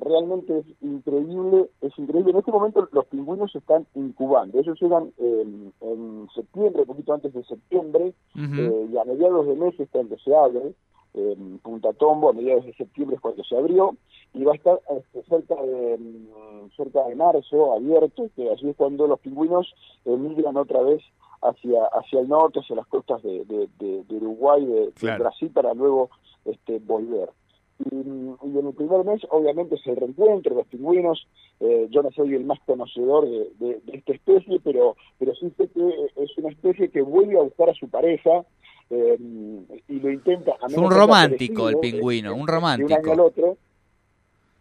realmente 0.00 0.58
es 0.58 0.66
increíble, 0.82 1.70
es 1.80 1.98
increíble. 1.98 2.32
En 2.32 2.38
este 2.38 2.52
momento 2.52 2.86
los 2.92 3.06
pingüinos 3.06 3.52
se 3.52 3.58
están 3.58 3.86
incubando. 3.94 4.58
Ellos 4.58 4.78
llegan 4.80 5.12
en 5.18 6.28
septiembre, 6.34 6.82
un 6.82 6.88
poquito 6.88 7.14
antes 7.14 7.32
de 7.32 7.42
septiembre, 7.44 8.12
eh, 8.36 8.88
y 8.92 8.96
a 8.98 9.04
mediados 9.04 9.46
de 9.46 9.56
mes 9.56 9.80
es 9.80 9.88
cuando 9.90 10.18
se 10.18 10.34
abre. 10.36 10.74
En 11.14 11.58
Punta 11.60 11.92
Tombo, 11.92 12.28
a 12.28 12.32
mediados 12.32 12.66
de 12.66 12.74
septiembre 12.74 13.16
es 13.16 13.22
cuando 13.22 13.44
se 13.44 13.56
abrió, 13.56 13.96
y 14.34 14.42
va 14.42 14.52
a 14.52 14.56
estar 14.56 14.80
este, 14.90 15.22
cerca, 15.22 15.54
de, 15.54 15.96
mm, 15.96 16.70
cerca 16.76 17.04
de 17.04 17.14
marzo 17.14 17.72
abierto, 17.72 18.28
que 18.34 18.50
así 18.50 18.68
es 18.68 18.76
cuando 18.76 19.06
los 19.06 19.20
pingüinos 19.20 19.72
emigran 20.04 20.56
otra 20.56 20.82
vez 20.82 21.02
hacia 21.40 21.84
hacia 21.92 22.20
el 22.20 22.28
norte, 22.28 22.60
hacia 22.60 22.76
las 22.76 22.86
costas 22.88 23.22
de, 23.22 23.44
de, 23.44 24.16
Uruguay, 24.16 24.64
de, 24.66 24.92
Brasil, 25.16 25.50
para 25.54 25.72
luego 25.72 26.10
este, 26.44 26.80
volver. 26.80 27.30
Y, 27.78 27.96
en 27.96 28.66
el 28.66 28.74
primer 28.74 29.04
mes, 29.04 29.22
obviamente, 29.30 29.74
es 29.74 29.86
el 29.86 29.96
reencuentro 29.96 30.54
de 30.54 30.60
los 30.60 30.66
pingüinos. 30.68 31.26
Eh, 31.60 31.88
yo 31.90 32.02
no 32.02 32.10
soy 32.12 32.34
el 32.34 32.44
más 32.44 32.58
conocedor 32.66 33.26
de, 33.28 33.80
esta 33.92 34.12
especie, 34.12 34.60
pero, 34.62 34.96
pero 35.18 35.34
sí 35.34 35.52
sé 35.56 35.68
que 35.68 36.10
es 36.16 36.38
una 36.38 36.50
especie 36.50 36.88
que 36.90 37.02
vuelve 37.02 37.38
a 37.38 37.42
buscar 37.42 37.70
a 37.70 37.74
su 37.74 37.88
pareja 37.88 38.44
eh, 38.90 39.18
y 39.88 40.00
lo 40.00 40.10
intenta. 40.10 40.52
es 40.68 40.76
un 40.76 40.90
romántico 40.90 41.68
el 41.68 41.78
pingüino, 41.78 42.34
un 42.34 42.46
romántico. 42.46 43.32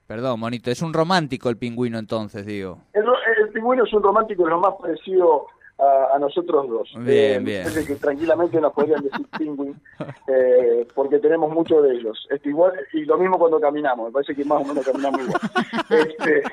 Perdón, 0.08 0.40
monito, 0.40 0.70
es 0.70 0.82
un 0.82 0.94
romántico 0.94 1.50
el 1.50 1.58
pingüino 1.58 1.98
entonces, 1.98 2.46
digo. 2.46 2.80
El, 2.94 3.06
el 3.42 3.50
pingüino 3.50 3.84
es 3.86 3.94
un 3.94 4.04
romántico, 4.04 4.44
es 4.44 4.50
lo 4.50 4.60
más 4.60 4.74
parecido 4.80 5.48
a, 5.80 6.18
nosotros 6.20 6.70
dos. 6.70 6.94
Bien, 6.98 7.48
eh, 7.48 7.66
que 7.86 7.96
tranquilamente 7.96 8.62
nos 8.62 8.74
podrían 8.74 9.04
decir 9.04 9.26
pingüin, 9.38 9.76
eh, 10.28 10.88
porque 10.94 11.20
tenemos 11.20 11.52
muchos 11.52 11.84
de 11.84 11.94
ellos. 11.96 12.28
Este, 12.30 12.50
igual, 12.50 12.74
y 12.94 13.06
lo 13.06 13.18
mismo 13.18 13.38
cuando 13.38 13.60
caminamos, 13.60 14.08
me 14.08 14.12
parece 14.12 14.36
que 14.36 14.46
más 14.46 14.62
o 14.62 14.66
menos 14.66 14.86
caminamos 14.86 15.22
igual. 15.22 15.42
Este, 15.90 16.44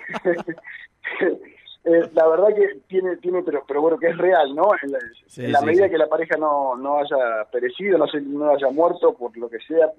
eh, 1.85 2.11
la 2.13 2.29
verdad 2.29 2.49
que 2.49 2.81
tiene 2.89 3.17
tiene, 3.17 3.17
tiene 3.17 3.43
pero, 3.43 3.65
pero 3.67 3.83
bueno, 3.83 3.99
que 3.99 4.09
es 4.09 4.19
real, 4.19 4.55
¿no? 4.55 4.69
En 4.83 5.53
la, 5.53 5.61
medida 5.63 5.89
que 5.89 5.99
la 5.99 6.09
pareja 6.09 6.37
no, 6.37 6.77
no 6.77 6.99
haya 6.99 7.45
perecido, 7.51 7.99
no, 7.99 8.07
se, 8.07 8.21
no 8.21 8.51
haya 8.51 8.71
muerto, 8.71 9.15
por 9.15 9.37
lo 9.37 9.49
que 9.49 9.59
sea, 9.61 9.91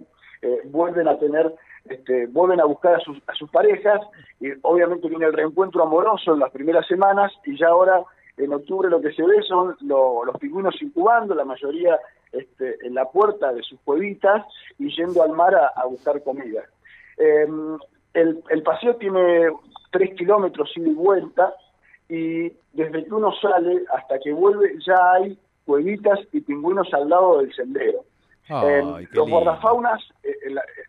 eh, 0.41 0.61
vuelven 0.65 1.07
a 1.07 1.17
tener, 1.17 1.53
este, 1.85 2.27
vuelven 2.27 2.59
a 2.59 2.65
buscar 2.65 2.95
a 2.95 2.99
sus, 2.99 3.17
a 3.27 3.33
sus 3.33 3.49
parejas 3.49 4.01
y 4.39 4.47
obviamente 4.61 5.07
viene 5.07 5.25
el 5.25 5.33
reencuentro 5.33 5.83
amoroso 5.83 6.33
en 6.33 6.39
las 6.39 6.51
primeras 6.51 6.85
semanas 6.87 7.31
y 7.45 7.57
ya 7.57 7.67
ahora 7.67 8.03
en 8.45 8.53
octubre 8.53 8.89
lo 8.89 9.01
que 9.01 9.12
se 9.13 9.24
ve 9.24 9.41
son 9.48 9.75
los 9.81 10.38
pingüinos 10.39 10.79
incubando, 10.81 11.36
la 11.36 11.45
mayoría 11.45 12.00
este, 12.31 12.77
en 12.86 12.93
la 12.93 13.05
puerta 13.05 13.51
de 13.53 13.62
sus 13.63 13.79
cuevitas 13.81 14.45
y 14.79 14.89
yendo 14.95 15.24
al 15.24 15.31
mar 15.31 15.53
a, 15.55 15.86
buscar 15.86 16.21
comida. 16.24 16.63
Em, 17.17 17.77
el, 18.13 18.43
el, 18.50 18.63
paseo 18.63 18.95
tiene 18.95 19.50
tres 19.91 20.15
kilómetros 20.15 20.75
ida 20.75 20.89
y 20.89 20.93
vuelta 20.93 21.53
y 22.10 22.50
desde 22.74 23.05
que 23.05 23.13
uno 23.13 23.33
sale 23.41 23.83
hasta 23.93 24.19
que 24.19 24.31
vuelve 24.31 24.75
ya 24.86 25.13
hay 25.13 25.38
cuevitas 25.65 26.19
y 26.31 26.41
pingüinos 26.41 26.93
al 26.93 27.10
lado 27.10 27.39
del 27.39 27.53
sendero. 27.53 28.03
Em, 28.50 29.07
los 29.12 29.29
guardafaunas, 29.29 30.01
eh, 30.24 30.36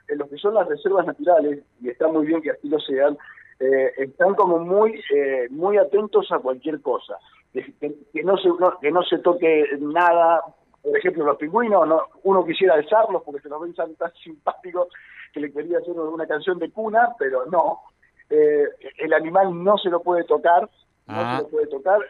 en, 0.08 0.18
lo 0.18 0.28
que 0.28 0.36
son 0.36 0.54
las 0.54 0.66
reservas 0.66 1.06
naturales, 1.06 1.60
y 1.80 1.90
está 1.90 2.08
muy 2.08 2.26
bien 2.26 2.42
que 2.42 2.50
así 2.50 2.68
lo 2.68 2.80
sean, 2.80 3.16
eh, 3.62 3.92
están 3.98 4.34
como 4.34 4.58
muy 4.58 5.00
eh, 5.14 5.46
muy 5.50 5.76
atentos 5.76 6.30
a 6.32 6.38
cualquier 6.38 6.80
cosa, 6.80 7.16
que, 7.52 8.24
no 8.24 8.36
se 8.36 8.48
que 8.80 8.90
no 8.90 9.02
se 9.02 9.18
toque 9.18 9.66
nada, 9.80 10.42
por 10.82 10.98
ejemplo 10.98 11.24
los 11.24 11.36
pingüinos, 11.36 11.86
no, 11.86 12.02
uno 12.24 12.44
quisiera 12.44 12.74
alzarlos 12.74 13.22
porque 13.22 13.40
se 13.40 13.48
los 13.48 13.60
ven 13.60 13.74
tan, 13.74 13.94
tan 13.94 14.12
simpáticos 14.24 14.88
que 15.32 15.40
le 15.40 15.52
quería 15.52 15.78
hacer 15.78 15.92
una 15.92 16.26
canción 16.26 16.58
de 16.58 16.70
cuna, 16.70 17.14
pero 17.18 17.46
no, 17.46 17.80
el 18.28 19.12
animal 19.12 19.62
no 19.62 19.78
se 19.78 19.90
lo 19.90 20.02
puede 20.02 20.24
tocar, 20.24 20.62
no 21.06 21.14
se 21.14 21.20
ah. 21.20 21.38
lo 21.42 21.48
puede 21.48 21.66
tocar, 21.68 22.00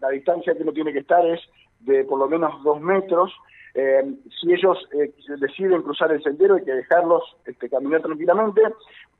la 0.00 0.08
distancia 0.08 0.54
que 0.54 0.62
uno 0.62 0.72
tiene 0.72 0.92
que 0.92 1.00
estar 1.00 1.24
es 1.26 1.40
de 1.80 2.04
por 2.04 2.18
lo 2.18 2.28
menos 2.28 2.62
dos 2.62 2.80
metros, 2.80 3.32
eh, 3.74 4.04
si 4.38 4.52
ellos 4.52 4.78
eh, 4.92 5.12
deciden 5.38 5.80
cruzar 5.82 6.12
el 6.12 6.22
sendero 6.22 6.56
hay 6.56 6.64
que 6.64 6.74
dejarlos 6.74 7.22
este, 7.46 7.70
caminar 7.70 8.02
tranquilamente 8.02 8.60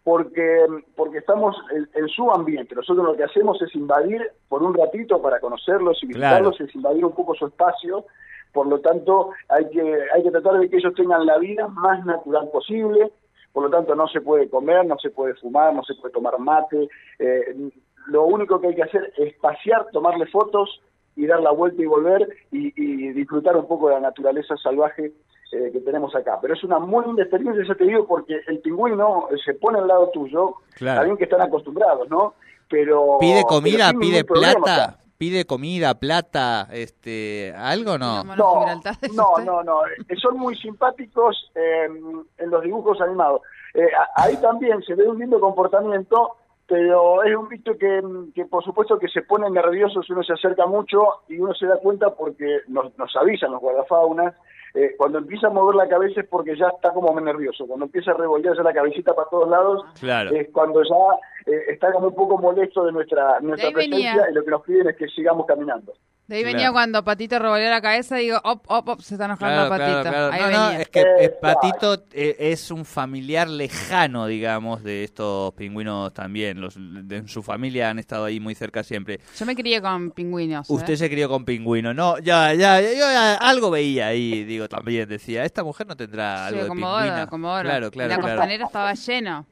porque 0.05 0.67
porque 0.97 1.19
estamos 1.19 1.57
en, 1.95 2.09
su 2.09 2.31
ambiente. 2.31 2.75
Nosotros 2.75 3.07
lo 3.07 3.17
que 3.17 3.25
hacemos 3.25 3.61
es 3.63 3.75
invadir 3.75 4.31
por 4.49 4.63
un 4.63 4.75
ratito 4.75 5.21
para 5.23 5.41
conocerlos 5.41 6.03
y 6.03 6.07
visitarlos, 6.07 6.61
es 6.61 6.75
invadir 6.75 7.05
un 7.05 7.15
poco 7.15 7.35
su 7.35 7.47
espacio. 7.47 8.05
Por 8.53 8.67
lo 8.67 8.81
tanto, 8.81 9.31
hay 9.49 9.69
que 9.71 9.99
hay 10.15 10.23
que 10.23 10.31
tratar 10.31 10.59
de 10.59 10.69
que 10.69 10.77
ellos 10.77 10.95
tengan 10.95 11.25
la 11.25 11.39
vida 11.39 11.69
más 11.69 12.05
natural 12.05 12.49
posible. 12.53 13.13
Por 13.53 13.65
lo 13.65 13.71
tanto, 13.71 13.95
no 13.95 14.09
se 14.09 14.21
puede 14.21 14.49
comer, 14.49 14.87
no 14.87 14.99
se 14.99 15.11
puede 15.11 15.35
fumar, 15.35 15.75
no 15.75 15.85
se 15.85 15.95
puede 15.95 16.13
tomar 16.13 16.39
mate. 16.39 16.89
Eh, 17.19 17.71
lo 18.07 18.25
único 18.25 18.61
que 18.61 18.69
hay 18.69 18.75
que 18.75 18.83
hacer 18.83 19.13
es 19.17 19.35
pasear, 19.35 19.87
tomarle 19.93 20.27
fotos 20.27 20.81
y 21.17 21.27
dar 21.27 21.41
la 21.41 21.51
vuelta 21.51 21.83
y 21.83 21.87
volver 21.87 22.29
y, 22.51 23.13
disfrutar 23.13 23.57
un 23.57 23.69
poco 23.69 23.89
de 23.89 23.95
la 23.95 24.01
naturaleza 24.01 24.57
salvaje 24.57 25.13
eh, 25.53 25.71
que 25.73 25.81
tenemos 25.81 26.15
acá. 26.15 26.39
Pero 26.41 26.55
es 26.55 26.65
una 26.65 26.79
muy 26.79 27.05
linda 27.05 27.23
experiencia, 27.23 27.63
ya 27.67 27.75
te 27.75 27.85
digo, 27.85 28.07
porque 28.07 28.41
el 28.47 28.61
pingüino 28.61 29.29
se 29.45 29.55
pone 29.55 29.79
al 29.79 29.87
lado 29.87 30.11
tuyo, 30.11 30.55
claro. 30.75 31.17
que 31.17 31.25
están 31.25 31.43
acostumbrados, 31.43 32.09
¿no? 32.09 32.35
Pero 32.69 33.19
pide 33.21 33.43
comida, 33.45 33.93
pide 33.93 34.25
plata, 34.25 34.99
pide 35.19 35.45
comida, 35.45 35.95
plata, 35.95 36.69
este, 36.73 37.53
algo 37.55 37.99
no. 37.99 38.25
No, 38.25 39.39
no, 39.45 39.63
no, 39.63 39.87
eh, 39.87 40.17
son 40.17 40.39
muy 40.39 40.57
simpáticos 40.57 41.51
em, 41.55 42.25
en 42.39 42.51
los 42.51 42.63
dibujos 42.63 43.01
animados. 43.01 43.43
Eh, 43.75 43.89
ahí 44.17 44.37
también 44.39 44.83
se 44.83 44.95
ve 44.95 45.07
un 45.07 45.19
lindo 45.19 45.39
comportamiento 45.39 46.37
pero 46.67 47.23
es 47.23 47.37
un 47.37 47.49
bicho 47.49 47.77
que, 47.77 48.01
que, 48.35 48.47
por 48.47 48.65
supuesto 48.65 48.99
que 48.99 49.09
se 49.09 49.21
pone 49.21 49.51
nervioso 49.51 50.03
si 50.03 50.13
uno 50.13 50.23
se 50.23 50.33
acerca 50.33 50.65
mucho 50.65 51.01
y 51.29 51.39
uno 51.39 51.53
se 51.53 51.67
da 51.67 51.77
cuenta 51.77 52.15
porque 52.15 52.61
nos, 52.69 52.97
nos 52.97 53.15
avisan 53.17 53.53
los 53.53 53.61
guardafaunas 53.61 54.35
eh, 54.75 54.95
cuando 54.97 55.19
empieza 55.19 55.49
a 55.49 55.50
mover 55.50 55.76
la 55.76 55.88
cabeza 55.88 56.21
es 56.21 56.26
porque 56.29 56.57
ya 56.57 56.69
está 56.69 56.93
como 56.93 57.19
nervioso. 57.21 57.67
Cuando 57.67 57.87
empieza 57.87 58.12
a 58.12 58.14
revolverse 58.14 58.62
la 58.62 58.73
cabecita 58.73 59.14
para 59.14 59.29
todos 59.29 59.49
lados, 59.49 59.85
es 60.33 60.49
cuando 60.50 60.83
ya 60.83 61.52
eh, 61.52 61.64
está 61.69 61.93
como 61.93 62.09
un 62.09 62.14
poco 62.14 62.38
molesto 62.38 62.85
de 62.85 62.93
nuestra, 62.93 63.41
nuestra 63.41 63.71
presencia 63.71 64.31
y 64.31 64.35
lo 64.35 64.45
que 64.45 64.50
nos 64.50 64.62
piden 64.62 64.88
es 64.88 64.97
que 64.97 65.09
sigamos 65.09 65.47
caminando. 65.47 65.93
De 66.29 66.37
ahí 66.37 66.45
venía 66.45 66.71
cuando 66.71 67.05
Patito 67.05 67.38
revolvió 67.38 67.69
la 67.69 67.83
cabeza 67.83 68.19
y 68.21 68.26
digo, 68.26 68.38
op, 68.45 68.62
op, 68.69 68.88
op, 68.88 69.00
se 69.00 69.17
está 69.17 69.26
enojando 69.26 69.69
Patito. 69.69 70.09
Ahí 70.33 70.52
no, 70.52 70.71
es 70.71 70.88
que 70.88 71.00
eh, 71.19 71.29
Patito 71.29 72.05
es 72.12 72.71
un 72.71 72.85
familiar 72.85 73.49
lejano, 73.49 74.26
digamos, 74.26 74.85
de 74.85 75.05
estos 75.05 75.52
pingüinos 75.55 76.14
también. 76.14 76.61
Los 76.61 76.76
de 76.79 77.26
su 77.26 77.43
familia 77.43 77.91
han 77.91 77.99
estado 77.99 78.25
ahí 78.25 78.38
muy 78.38 78.55
cerca 78.55 78.85
siempre. 78.85 79.19
Yo 79.37 79.45
me 79.45 79.57
crié 79.57 79.83
con 79.83 80.12
pingüinos. 80.12 80.71
Usted 80.71 80.95
se 80.95 81.11
crió 81.11 81.29
con 81.29 81.45
pingüinos. 81.45 81.95
No, 81.95 82.19
ya, 82.21 82.55
ya, 82.55 82.81
yo 82.81 83.05
algo 83.41 83.71
veía 83.71 84.07
ahí, 84.07 84.45
digo, 84.45 84.62
también 84.69 85.09
decía, 85.09 85.45
esta 85.45 85.64
mujer 85.64 85.87
no 85.87 85.97
tendrá 85.97 86.47
algo 86.47 86.64
de 86.64 86.71
pingüina. 86.71 87.28
Claro, 87.28 87.90
claro, 87.90 88.09
La 88.09 88.21
costanera 88.21 88.66
estaba 88.66 88.95
llena. 88.95 89.45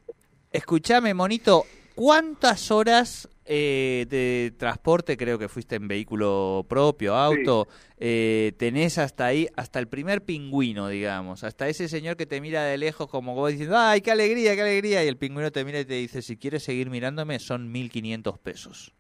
Escuchame, 0.53 1.15
monito, 1.15 1.65
¿cuántas 1.95 2.71
horas 2.71 3.29
eh, 3.53 4.07
de 4.09 4.55
transporte, 4.57 5.17
creo 5.17 5.37
que 5.37 5.49
fuiste 5.49 5.75
en 5.75 5.89
vehículo 5.89 6.65
propio, 6.69 7.17
auto, 7.17 7.67
eh, 7.99 8.53
tenés 8.59 8.97
hasta 8.97 9.27
ahí, 9.27 9.49
hasta 9.57 9.81
el 9.81 9.89
primer 9.89 10.25
pingüino, 10.25 10.87
digamos, 10.87 11.43
hasta 11.43 11.67
ese 11.67 11.89
señor 11.89 12.17
que 12.17 12.27
te 12.27 12.41
mira 12.41 12.63
de 12.63 12.79
lejos 12.79 13.09
como 13.09 13.35
vos 13.35 13.51
diciendo, 13.51 13.77
ay, 13.77 14.03
qué 14.03 14.13
alegría, 14.13 14.55
qué 14.55 14.63
alegría, 14.63 15.03
y 15.03 15.09
el 15.09 15.17
pingüino 15.17 15.51
te 15.51 15.65
mira 15.65 15.81
y 15.81 15.85
te 15.85 15.95
dice, 15.95 16.23
si 16.23 16.37
quieres 16.37 16.63
seguir 16.63 16.91
mirándome, 16.91 17.41
son 17.41 17.73
1.500 17.75 18.39
pesos. 18.39 18.95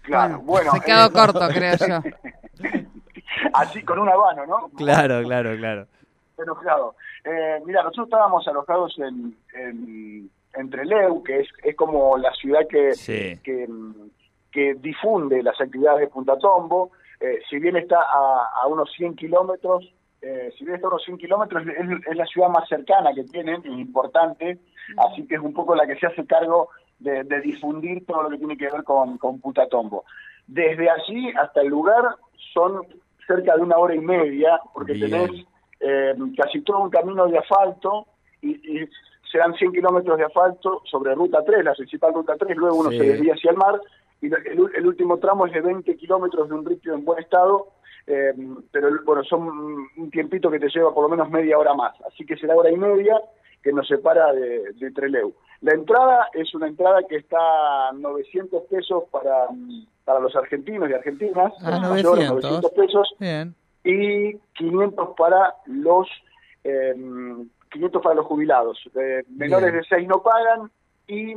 Claro, 0.00 0.40
bueno. 0.40 0.72
se 0.72 0.80
quedó 0.80 1.12
corto, 1.12 1.46
creo 1.48 1.76
yo. 1.86 2.02
así 3.58 3.82
con 3.82 3.98
un 3.98 4.08
habano, 4.08 4.46
¿no? 4.46 4.68
Claro, 4.76 5.22
claro, 5.22 5.56
claro. 5.56 5.86
Enojado. 6.38 6.94
Eh, 7.24 7.60
mira, 7.64 7.82
nosotros 7.82 8.06
estábamos 8.06 8.46
alojados 8.46 8.96
en, 8.98 9.36
en, 9.54 10.70
Treleu, 10.70 11.22
que 11.22 11.40
es, 11.40 11.48
es 11.62 11.76
como 11.76 12.16
la 12.16 12.32
ciudad 12.32 12.60
que, 12.68 12.92
que, 13.42 14.74
difunde 14.80 15.42
las 15.42 15.60
actividades 15.60 16.00
de 16.00 16.06
Punta 16.08 16.36
Tombo. 16.38 16.90
Eh, 17.20 17.40
si 17.48 17.58
bien 17.58 17.76
está 17.76 17.98
a, 18.00 18.66
unos 18.66 18.90
100 18.96 19.14
kilómetros, 19.16 19.92
eh, 20.20 20.52
si 20.56 20.64
bien 20.64 20.76
está 20.76 20.88
a 20.88 20.90
unos 20.90 21.04
100 21.04 21.18
kilómetros, 21.18 21.64
es, 21.66 22.16
la 22.16 22.26
ciudad 22.26 22.48
más 22.48 22.68
cercana 22.68 23.12
que 23.14 23.24
tienen, 23.24 23.62
y 23.64 23.80
importante, 23.80 24.58
así 24.96 25.26
que 25.26 25.36
es 25.36 25.40
un 25.40 25.52
poco 25.52 25.74
la 25.74 25.86
que 25.86 25.96
se 25.96 26.06
hace 26.06 26.26
cargo 26.26 26.70
de, 26.98 27.22
difundir 27.40 28.04
todo 28.06 28.24
lo 28.24 28.30
que 28.30 28.38
tiene 28.38 28.56
que 28.56 28.68
ver 28.70 28.82
con, 28.84 29.18
con 29.18 29.40
Punta 29.40 29.68
Tombo. 29.68 30.04
Desde 30.46 30.90
allí 30.90 31.30
hasta 31.40 31.60
el 31.60 31.68
lugar 31.68 32.16
son 32.52 32.82
cerca 33.28 33.54
de 33.54 33.62
una 33.62 33.76
hora 33.76 33.94
y 33.94 34.00
media, 34.00 34.60
porque 34.74 34.94
tenés 34.94 35.30
eh, 35.78 36.14
casi 36.36 36.62
todo 36.62 36.80
un 36.80 36.90
camino 36.90 37.28
de 37.28 37.38
asfalto 37.38 38.06
y, 38.42 38.50
y 38.50 38.88
se 39.30 39.38
dan 39.38 39.54
100 39.54 39.72
kilómetros 39.72 40.18
de 40.18 40.24
asfalto 40.24 40.82
sobre 40.84 41.14
Ruta 41.14 41.44
3, 41.44 41.64
la 41.64 41.74
principal 41.74 42.14
Ruta 42.14 42.34
3, 42.36 42.56
luego 42.56 42.78
uno 42.78 42.90
se 42.90 43.04
desvía 43.04 43.34
hacia 43.34 43.50
el 43.50 43.56
mar 43.58 43.80
y 44.20 44.26
el, 44.26 44.86
último 44.86 45.18
tramo 45.18 45.46
es 45.46 45.52
de 45.52 45.60
20 45.60 45.96
kilómetros 45.96 46.48
de 46.48 46.54
un 46.54 46.64
ritmo 46.64 46.94
en 46.94 47.04
buen 47.04 47.20
estado, 47.20 47.68
eh, 48.06 48.32
pero 48.72 48.88
bueno, 49.04 49.22
son 49.22 49.42
un 49.96 50.10
tiempito 50.10 50.50
que 50.50 50.58
te 50.58 50.68
lleva 50.68 50.92
por 50.92 51.04
lo 51.04 51.08
menos 51.08 51.30
media 51.30 51.58
hora 51.58 51.74
más, 51.74 51.94
así 52.06 52.24
que 52.24 52.36
será 52.36 52.56
hora 52.56 52.70
y 52.70 52.76
media 52.76 53.20
que 53.62 53.72
nos 53.72 53.86
separa 53.86 54.32
de, 54.32 54.72
de 54.72 54.90
Treleu. 54.92 55.34
La 55.60 55.74
entrada 55.74 56.28
es 56.32 56.52
una 56.54 56.68
entrada 56.68 57.02
que 57.08 57.16
está 57.16 57.88
a 57.88 57.92
900 57.92 58.62
pesos 58.64 59.04
para 59.10 59.48
para 60.08 60.20
los 60.20 60.34
argentinos 60.34 60.88
y 60.88 60.94
argentinas, 60.94 61.52
ah, 61.60 61.80
900. 61.82 62.72
pesos, 62.72 63.14
y 63.84 64.38
500 64.54 65.10
para 65.18 65.54
los 65.66 66.08
eh, 66.64 66.94
500 67.70 68.02
para 68.02 68.14
los 68.14 68.24
jubilados. 68.24 68.78
Eh, 68.98 69.22
menores 69.28 69.70
de 69.70 69.84
6 69.84 70.08
no 70.08 70.22
pagan 70.22 70.70
y 71.06 71.34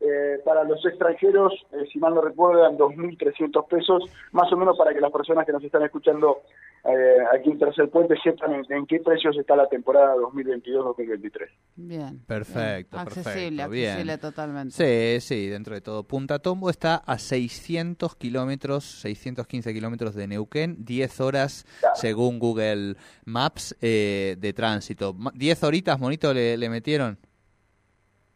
eh, 0.00 0.40
para 0.46 0.64
los 0.64 0.82
extranjeros, 0.86 1.52
eh, 1.72 1.84
si 1.92 1.98
mal 1.98 2.14
no 2.14 2.22
recuerdo, 2.22 2.64
eran 2.64 2.78
2.300 2.78 3.66
pesos, 3.68 4.04
más 4.32 4.50
o 4.50 4.56
menos 4.56 4.78
para 4.78 4.94
que 4.94 5.00
las 5.02 5.12
personas 5.12 5.44
que 5.44 5.52
nos 5.52 5.62
están 5.62 5.82
escuchando 5.82 6.38
eh, 6.88 7.18
aquí 7.34 7.50
en 7.50 7.58
Tercer 7.58 7.90
Puente 7.90 8.14
sepan 8.22 8.64
en, 8.68 8.86
qué 8.86 9.00
precios 9.00 9.36
está 9.36 9.56
la 9.56 9.68
temporada 9.68 10.14
2022-2023. 10.16 11.48
Bien. 11.76 12.20
Perfecto, 12.26 12.98
accesible, 12.98 13.62
accesible 13.62 14.18
totalmente. 14.18 14.70
Sí, 14.72 15.20
sí, 15.20 15.48
dentro 15.48 15.74
de 15.74 15.80
todo. 15.80 16.04
Punta 16.04 16.38
Tombo 16.38 16.70
está 16.70 16.96
a 16.96 17.18
600 17.18 18.16
kilómetros, 18.16 18.84
615 18.84 19.72
kilómetros 19.72 20.14
de 20.14 20.26
Neuquén, 20.26 20.84
10 20.84 21.20
horas 21.20 21.66
según 21.94 22.38
Google 22.38 22.96
Maps 23.24 23.76
de 23.80 24.52
tránsito. 24.54 25.14
¿10 25.14 25.66
horitas, 25.66 25.98
monito, 25.98 26.32
le 26.32 26.68
metieron? 26.68 27.18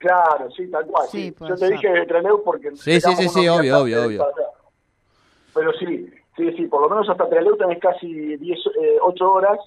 Claro, 0.01 0.51
sí, 0.53 0.67
tal 0.69 0.87
cual. 0.87 1.07
Sí, 1.11 1.35
Yo 1.39 1.55
te 1.55 1.71
dije 1.71 1.89
de 1.91 2.07
Trelew 2.07 2.43
porque... 2.43 2.75
Sí, 2.75 2.99
sí, 3.03 3.17
sí, 3.17 3.29
sí, 3.29 3.49
obvio, 3.49 3.81
obvio, 3.81 4.07
obvio. 4.07 4.27
Pero 5.53 5.73
sí, 5.75 6.11
sí, 6.41 6.57
sí, 6.57 6.67
por 6.67 6.83
lo 6.83 6.89
menos 6.89 7.09
hasta 7.09 7.29
Trelew 7.29 7.57
tenés 7.57 7.79
casi 7.79 8.37
10, 8.37 8.59
eh, 8.81 8.99
8 9.03 9.33
horas 9.33 9.59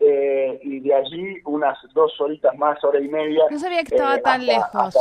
eh, 0.00 0.58
y 0.62 0.80
de 0.80 0.94
allí 0.94 1.36
unas 1.44 1.78
dos 1.94 2.12
horitas 2.20 2.56
más, 2.56 2.82
hora 2.82 3.00
y 3.00 3.08
media. 3.08 3.44
No 3.50 3.58
sabía 3.58 3.84
que 3.84 3.94
estaba 3.94 4.18
tan 4.18 4.44
lejos. 4.44 4.96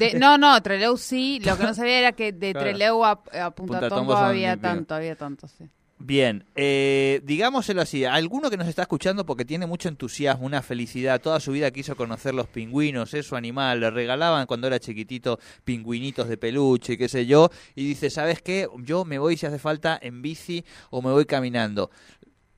¿eh? 0.00 0.18
no, 0.18 0.38
no, 0.38 0.60
Trelew 0.60 0.96
sí. 0.96 1.40
Lo 1.44 1.56
que 1.56 1.62
no 1.62 1.74
sabía 1.74 1.98
era 1.98 2.12
que 2.12 2.32
de 2.32 2.52
Trelew 2.52 3.04
a, 3.04 3.22
Punta, 3.54 3.88
Tombo 3.88 4.14
había 4.14 4.56
tanto, 4.56 4.94
había 4.94 5.16
tanto, 5.16 5.46
sí. 5.48 5.68
Bien, 6.04 6.44
eh, 6.56 7.20
digámoselo 7.22 7.80
así, 7.80 8.04
alguno 8.04 8.50
que 8.50 8.56
nos 8.56 8.66
está 8.66 8.82
escuchando 8.82 9.24
porque 9.24 9.44
tiene 9.44 9.66
mucho 9.66 9.88
entusiasmo, 9.88 10.44
una 10.44 10.60
felicidad, 10.60 11.20
toda 11.20 11.38
su 11.38 11.52
vida 11.52 11.70
quiso 11.70 11.94
conocer 11.94 12.34
los 12.34 12.48
pingüinos, 12.48 13.14
es 13.14 13.24
su 13.24 13.36
animal, 13.36 13.78
le 13.78 13.88
regalaban 13.88 14.48
cuando 14.48 14.66
era 14.66 14.80
chiquitito 14.80 15.38
pingüinitos 15.62 16.28
de 16.28 16.36
peluche, 16.36 16.98
qué 16.98 17.08
sé 17.08 17.26
yo, 17.26 17.50
y 17.76 17.86
dice, 17.86 18.10
¿sabes 18.10 18.42
qué? 18.42 18.66
Yo 18.78 19.04
me 19.04 19.20
voy 19.20 19.36
si 19.36 19.46
hace 19.46 19.60
falta 19.60 19.96
en 20.02 20.22
bici 20.22 20.64
o 20.90 21.02
me 21.02 21.12
voy 21.12 21.24
caminando. 21.24 21.92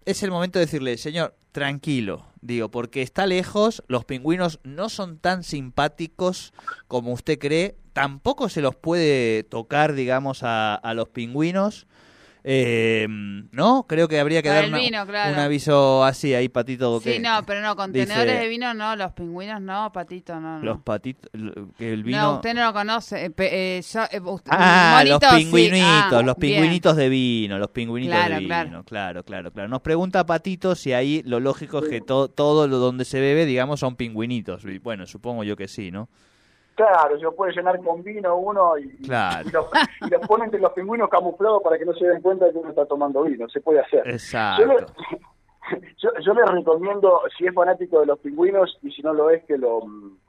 Es 0.07 0.23
el 0.23 0.31
momento 0.31 0.59
de 0.59 0.65
decirle, 0.65 0.97
señor, 0.97 1.37
tranquilo, 1.53 2.25
digo, 2.41 2.71
porque 2.71 3.03
está 3.03 3.27
lejos, 3.27 3.83
los 3.89 4.07
pingüinos 4.07 4.59
no 4.65 4.89
son 4.89 5.19
tan 5.19 5.43
simpáticos 5.43 6.55
como 6.89 7.13
usted 7.13 7.39
cree, 7.39 7.77
tampoco 7.93 8.49
se 8.49 8.63
los 8.63 8.75
puede 8.75 9.43
tocar, 9.43 9.93
digamos, 9.93 10.43
a, 10.45 10.77
a 10.77 10.95
los 10.95 11.11
pingüinos. 11.11 11.87
Eh, 12.47 13.07
¿No? 13.53 13.87
Creo 13.89 14.07
que 14.07 14.21
habría 14.21 14.43
que 14.43 14.51
dar 14.51 14.67
un 14.67 15.39
aviso 15.39 16.05
así 16.05 16.35
ahí, 16.35 16.51
Patito. 16.51 17.01
Sí, 17.01 17.19
no, 17.19 17.43
pero 17.47 17.63
no, 17.63 17.75
contenedores 17.75 18.39
de 18.39 18.49
vino 18.49 18.75
no, 18.75 18.95
los 18.97 19.13
pingüinos 19.13 19.63
no, 19.63 19.91
Patito 19.93 20.39
no. 20.39 20.59
Los 20.61 20.81
patitos, 20.83 21.31
que 21.79 21.93
el 21.93 22.05
vino... 22.05 22.21
No, 22.21 22.35
usted 22.35 22.53
no 22.53 22.67
lo 22.67 22.73
conoce. 22.75 23.25
Eh, 23.25 23.33
eh, 23.39 23.81
eh 23.81 24.21
ah, 24.51 25.03
los 25.07 25.21
pingüinitos, 25.21 26.13
ah, 26.13 26.23
los 26.23 26.37
pingüinitos 26.37 26.97
de 26.97 27.09
vino, 27.09 27.59
los 27.59 27.71
pingüinitos 27.71 28.29
de 28.29 28.39
vino. 28.39 28.47
Claro. 28.47 28.85
claro, 28.85 29.25
claro, 29.25 29.51
claro. 29.51 29.69
Nos 29.71 29.81
pregunta 29.81 30.27
Patito 30.27 30.75
si 30.75 30.93
ahí 30.93 31.23
lo 31.25 31.41
lógico 31.41 31.79
es 31.79 31.89
que 31.89 32.03
todo 32.03 32.69
lo 32.69 32.77
donde 32.77 33.07
se 33.07 33.21
bebe, 33.21 33.47
digamos, 33.47 33.81
son 33.81 33.97
pingüinitos. 33.97 34.65
Bueno, 34.83 35.07
supongo 35.07 35.45
yo 35.45 35.57
que 35.57 35.67
sí, 35.67 35.91
¿no? 35.91 36.11
Claro, 36.75 37.19
se 37.19 37.31
puede 37.31 37.53
llenar 37.53 37.79
con 37.83 38.03
vino 38.03 38.37
uno 38.37 38.77
y, 38.77 38.91
los, 39.53 39.67
ponen 40.27 40.47
entre 40.47 40.61
los 40.61 40.73
pingüinos 40.73 41.09
camuflados 41.09 41.63
para 41.63 41.79
que 41.79 41.85
no 41.85 41.95
se 41.95 42.07
den 42.07 42.21
cuenta 42.21 42.47
de 42.47 42.53
que 42.53 42.59
uno 42.59 42.71
está 42.71 42.85
tomando 42.87 43.23
vino. 43.23 43.49
Se 43.49 43.61
puede 43.61 43.81
hacer. 43.81 44.03
Exacto. 44.07 44.87
Yo, 45.97 46.11
yo, 46.21 46.35
les 46.35 46.47
recomiendo, 46.47 47.23
si 47.39 47.47
es 47.47 47.55
fanático 47.55 48.01
de 48.01 48.05
los 48.05 48.19
pingüinos 48.19 48.79
y 48.83 48.91
si 48.91 49.01
no 49.01 49.15
lo 49.15 49.31
es, 49.31 49.43
que 49.45 49.57
lo 49.57 49.81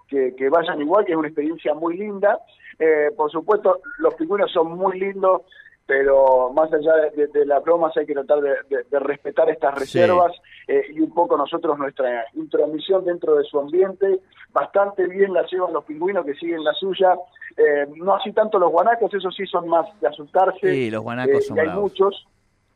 que, 0.07 0.49
vayan 0.49 0.79
igual, 0.79 1.03
que 1.03 1.11
es 1.11 1.17
una 1.17 1.27
experiencia 1.27 1.73
muy 1.73 1.97
linda. 1.97 2.39
Eh, 2.79 3.09
por 3.17 3.29
supuesto, 3.29 3.81
los 3.97 4.15
pingüinos 4.15 4.49
son 4.51 4.77
muy 4.77 4.97
lindos 4.97 5.41
pero 5.85 6.51
más 6.51 6.71
allá 6.73 6.93
de, 7.15 7.45
las 7.45 7.63
bromas 7.63 7.95
hay 7.95 8.05
que 8.05 8.13
tratar 8.13 8.41
de, 8.41 8.99
respetar 8.99 9.49
estas 9.49 9.75
reservas 9.75 10.31
eh, 10.67 10.83
y 10.93 10.99
un 10.99 11.13
poco 11.13 11.37
nosotros 11.37 11.77
nuestra 11.77 12.25
intromisión 12.33 13.05
dentro 13.05 13.35
de 13.35 13.43
su 13.43 13.59
ambiente, 13.59 14.19
bastante 14.51 15.07
bien 15.07 15.33
la 15.33 15.45
llevan 15.45 15.73
los 15.73 15.85
pingüinos 15.85 16.25
que 16.25 16.33
siguen 16.35 16.63
la 16.63 16.73
suya, 16.73 17.15
eh, 17.55 17.85
no 17.97 18.15
así 18.15 18.31
tanto 18.31 18.57
los 18.57 18.71
guanacos, 18.71 19.13
esos 19.13 19.35
sí 19.35 19.45
son 19.45 19.67
más 19.67 19.85
de 20.01 20.07
asustarse, 20.07 20.73
sí, 20.73 20.89
los 20.89 21.03
guanacos 21.03 21.35
eh, 21.35 21.41
son 21.41 21.59
hay 21.59 21.69
muchos, 21.69 22.25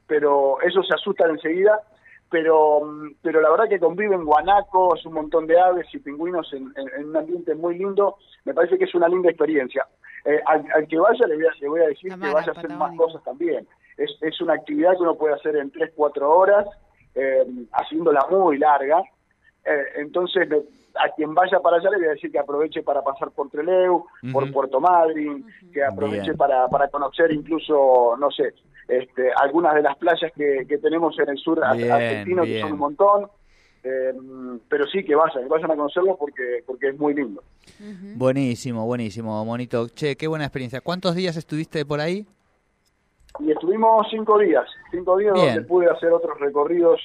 pero 0.06 0.62
esos 0.62 0.88
se 0.88 0.94
asustan 0.94 1.32
enseguida, 1.32 1.82
pero 2.30 2.82
pero 3.24 3.42
la 3.42 3.50
verdad 3.50 3.70
que 3.70 3.80
conviven 3.80 4.24
guanacos, 4.24 5.04
un 5.08 5.14
montón 5.14 5.48
de 5.48 5.60
aves 5.60 5.88
y 5.94 6.00
pingüinos 6.00 6.54
en, 6.54 6.72
un 7.08 7.18
ambiente 7.18 7.56
muy 7.56 7.78
lindo, 7.80 8.18
me 8.46 8.54
parece 8.54 8.78
que 8.78 8.86
es 8.86 8.94
una 8.94 9.08
linda 9.08 9.30
experiencia. 9.30 9.88
Eh, 10.26 10.40
al, 10.46 10.88
que 10.88 10.98
vaya 10.98 11.28
le 11.28 11.36
voy 11.36 11.82
a, 11.82 11.88
decir 11.88 12.12
que 12.12 12.34
vaya 12.34 12.52
a 12.52 12.58
hacer 12.58 12.70
más 12.72 12.96
cosas 12.96 13.24
también. 13.24 13.68
Es, 13.98 14.12
es 14.22 14.40
una 14.42 14.54
actividad 14.54 14.94
que 14.94 15.04
uno 15.04 15.16
puede 15.16 15.36
hacer 15.36 15.56
en 15.56 15.72
3, 15.72 15.92
4 15.96 16.30
horas, 16.30 16.68
eh, 17.16 17.46
haciéndola 17.74 18.26
muy 18.30 18.58
larga. 18.58 19.02
Eh, 19.66 19.84
entonces, 19.98 20.48
a 20.96 21.10
quien 21.16 21.34
vaya 21.34 21.60
para 21.60 21.78
allá 21.78 21.90
le 21.92 21.98
voy 21.98 22.08
a 22.08 22.12
decir 22.12 22.32
que 22.32 22.40
aproveche 22.40 22.84
para 22.84 23.02
pasar 23.02 23.32
por 23.32 23.50
Treleu, 23.50 24.06
por 24.32 24.52
Puerto 24.52 24.80
Madryn, 24.80 25.46
que 25.72 25.84
aproveche 25.84 26.34
para, 26.34 26.68
para 26.68 26.88
conocer 26.90 27.32
incluso, 27.32 28.16
no 28.18 28.32
sé, 28.32 28.54
este, 28.88 29.32
algunas 29.34 29.76
de 29.76 29.84
las 29.84 29.98
playas 29.98 30.32
que, 30.36 30.66
que 30.68 30.78
tenemos 30.80 31.18
en 31.20 31.30
el 31.30 31.38
sur 31.38 31.64
argentino, 31.64 32.44
que 32.44 32.62
son 32.62 32.74
un 32.74 32.80
montón. 32.80 33.30
Eh, 33.84 34.14
pero 34.68 34.86
sí 34.88 35.04
que 35.04 35.16
vayan, 35.16 35.44
que 35.44 35.50
vayan 35.50 35.72
a 35.72 35.76
conocerlo 35.76 36.18
porque, 36.18 36.64
porque 36.66 36.90
es 36.90 37.00
muy 37.00 37.14
lindo. 37.14 37.42
Buenísimo, 38.16 38.86
buenísimo, 38.86 39.44
Monito. 39.46 39.88
Che, 39.88 40.16
qué 40.18 40.28
buena 40.28 40.46
experiencia. 40.46 40.82
¿Cuántos 40.82 41.16
días 41.16 41.38
estuviste 41.38 41.86
por 41.86 42.00
ahí? 42.00 42.26
Y 43.40 43.52
estuvimos 43.52 44.08
cinco 44.10 44.38
días, 44.40 44.66
cinco 44.92 45.18
días 45.18 45.34
donde 45.34 45.62
pude 45.62 45.90
hacer 45.90 46.12
otros 46.12 46.38
recorridos 46.40 47.00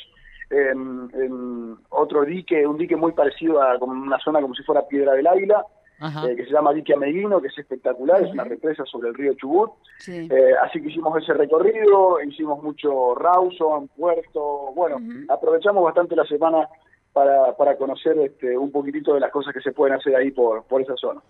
en, 0.51 1.77
otro 1.91 2.25
dique, 2.25 2.67
un 2.67 2.79
dique 2.79 2.97
muy 2.97 3.13
parecido 3.13 3.63
a 3.63 3.77
una 3.79 4.19
zona 4.19 4.41
como 4.41 4.55
si 4.55 4.63
fuera 4.63 4.87
Piedra 4.87 5.13
del 5.13 5.27
Águila, 5.27 5.65
eh, 6.01 6.37
que 6.37 6.45
se 6.45 6.51
llama 6.51 6.73
Dique 6.73 6.95
Ameguino, 6.95 7.41
que 7.41 7.49
es 7.49 7.59
espectacular, 7.59 8.23
es 8.23 8.31
una 8.31 8.45
represa 8.45 8.85
sobre 8.85 9.09
el 9.09 9.15
río 9.15 9.35
Chubut. 9.35 9.71
Eh, 10.09 10.29
así 10.63 10.83
que 10.83 10.89
hicimos 10.89 11.23
ese 11.23 11.35
recorrido, 11.35 12.21
hicimos 12.23 12.63
mucho 12.63 13.15
Rawson, 13.15 13.89
Puerto, 13.89 14.73
bueno, 14.75 14.99
aprovechamos 15.29 15.85
bastante 15.85 16.17
la 16.17 16.25
semana 16.25 16.69
para, 17.13 17.57
para 17.57 17.77
conocer 17.77 18.19
este, 18.19 18.59
un 18.59 18.73
poquitito 18.73 19.15
de 19.15 19.21
las 19.21 19.31
cosas 19.31 19.55
que 19.55 19.61
se 19.61 19.73
pueden 19.73 19.97
hacer 19.97 20.17
ahí 20.17 20.31
por, 20.33 20.65
por 20.65 20.83
esa 20.83 20.97
zona. 20.97 21.21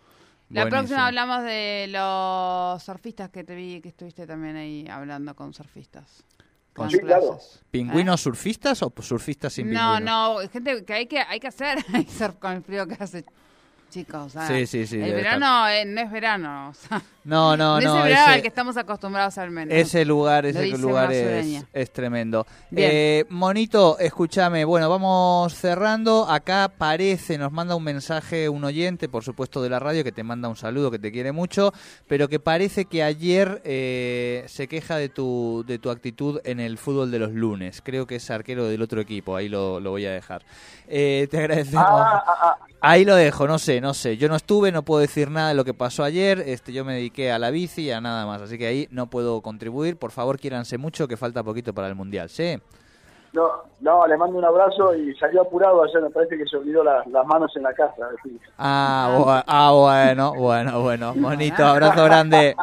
La 0.51 0.69
próxima 0.69 1.07
hablamos 1.07 1.43
de 1.43 1.87
los 1.89 2.83
surfistas 2.83 3.31
que 3.31 3.45
te 3.45 3.55
vi, 3.55 3.81
que 3.81 3.89
estuviste 3.89 4.27
también 4.27 4.57
ahí 4.57 4.87
hablando 4.89 5.35
con 5.35 5.53
surfistas. 5.53 6.25
Con 6.75 6.91
sí, 6.91 6.99
claro. 6.99 7.39
¿Pingüinos 7.71 8.21
surfistas 8.21 8.83
o 8.83 8.93
surfistas 9.01 9.53
sin 9.53 9.69
pingüinos? 9.69 10.01
No, 10.01 10.41
no, 10.41 10.49
gente 10.49 10.85
que 10.85 10.93
hay 10.93 11.07
que, 11.07 11.21
hay 11.21 11.39
que 11.39 11.47
hacer 11.47 11.79
surf 12.09 12.37
con 12.37 12.53
el 12.53 12.63
frío 12.63 12.87
que 12.87 12.95
hace 12.95 13.25
chicos. 13.95 14.33
sí, 14.49 14.67
sí, 14.67 14.87
sí. 14.87 15.01
El 15.01 15.15
verano 15.15 15.69
eh, 15.69 15.85
no 15.85 16.01
es 16.01 16.11
verano. 16.11 16.73
no, 17.25 17.57
no, 17.57 17.79
no. 17.79 17.79
Es 17.79 17.85
el 17.85 18.03
verano 18.03 18.33
al 18.33 18.43
que 18.43 18.49
estamos 18.49 18.77
acostumbrados 18.77 19.39
al 19.39 19.53
menos. 19.53 19.73
Ese 19.73 20.05
lugar, 20.05 20.47
ese 20.47 20.77
lugar 20.77 21.13
es, 21.13 21.65
es, 21.73 21.93
tremendo. 21.93 22.45
Eh, 22.75 23.25
Monito, 23.29 23.97
escúchame. 24.01 24.65
Bueno, 24.65 24.91
vamos 24.91 25.55
cerrando. 25.55 26.27
Acá 26.29 26.73
parece, 26.77 27.39
nos 27.39 27.53
manda 27.53 27.77
un 27.77 27.85
mensaje 27.85 28.49
un 28.49 28.65
oyente, 28.65 29.09
por 29.09 29.23
supuesto, 29.23 29.63
de 29.63 29.71
la 29.71 29.79
radio, 29.79 30.03
que 30.03 30.13
te 30.13 30.25
manda 30.25 30.49
un 30.49 30.57
saludo, 30.57 30.91
que 30.91 30.99
te 30.99 31.13
quiere 31.13 31.31
mucho, 31.31 31.73
pero 32.09 32.29
que 32.29 32.41
parece 32.41 32.87
que 32.87 33.05
ayer 33.05 33.63
eh, 33.65 34.45
se 34.49 34.67
queja 34.67 34.97
de 34.97 35.09
tu, 35.09 35.65
de 35.69 35.79
tu 35.79 35.91
actitud 35.91 36.41
en 36.45 36.59
el 36.59 36.79
fútbol 36.79 37.13
de 37.13 37.21
los 37.21 37.33
lunes. 37.33 37.81
Creo 37.85 38.09
que 38.09 38.17
es 38.17 38.31
arquero 38.31 38.67
del 38.67 38.83
otro 38.83 39.01
equipo. 39.01 39.37
Ahí 39.37 39.49
lo, 39.49 39.79
lo 39.79 39.91
voy 39.91 40.05
a 40.07 40.11
dejar. 40.11 40.43
te 40.89 41.29
agradecemos. 41.33 41.87
Ah, 41.87 42.25
ah, 42.27 42.35
ah. 42.43 42.67
Ahí 42.87 43.07
lo 43.07 43.17
dejo, 43.17 43.49
no 43.49 43.59
sé, 43.59 43.81
no 43.85 43.93
sé. 43.93 44.17
Yo 44.17 44.31
no 44.31 44.35
estuve, 44.35 44.73
no 44.73 44.83
puedo 44.83 45.03
decir 45.03 45.31
nada 45.31 45.51
de 45.51 45.55
lo 45.55 45.63
que 45.63 45.75
pasó 45.75 46.05
ayer. 46.05 46.41
Este, 46.47 46.73
yo 46.73 46.87
me 46.87 46.95
dediqué 46.95 47.31
a 47.31 47.39
la 47.39 47.51
bici 47.51 47.83
y 47.83 47.91
a 47.91 48.01
nada 48.01 48.25
más. 48.25 48.41
Así 48.41 48.57
que 48.57 48.67
ahí 48.67 48.89
no 48.91 49.11
puedo 49.11 49.43
contribuir. 49.43 49.99
Por 49.99 50.11
favor, 50.11 50.41
quiéranse 50.41 50.79
mucho, 50.79 51.07
que 51.07 51.19
falta 51.19 51.43
poquito 51.43 51.75
para 51.75 51.89
el 51.89 51.95
Mundial, 51.95 52.31
¿sí? 52.31 52.59
No, 53.35 53.51
no, 53.81 54.07
le 54.07 54.17
mando 54.17 54.39
un 54.39 54.45
abrazo 54.47 54.95
y 54.95 55.15
salió 55.17 55.43
apurado 55.43 55.85
ayer, 55.85 56.01
me 56.01 56.09
parece 56.09 56.39
que 56.39 56.47
se 56.47 56.57
olvidó 56.57 56.83
las 56.83 57.27
manos 57.27 57.55
en 57.57 57.65
la 57.65 57.75
casa. 57.75 58.09
Ah, 58.57 59.43
ah, 59.47 59.73
bueno, 59.73 60.35
bueno, 60.35 60.81
bueno, 60.81 61.13
bonito, 61.15 61.63
abrazo 61.63 62.05
grande. 62.05 62.57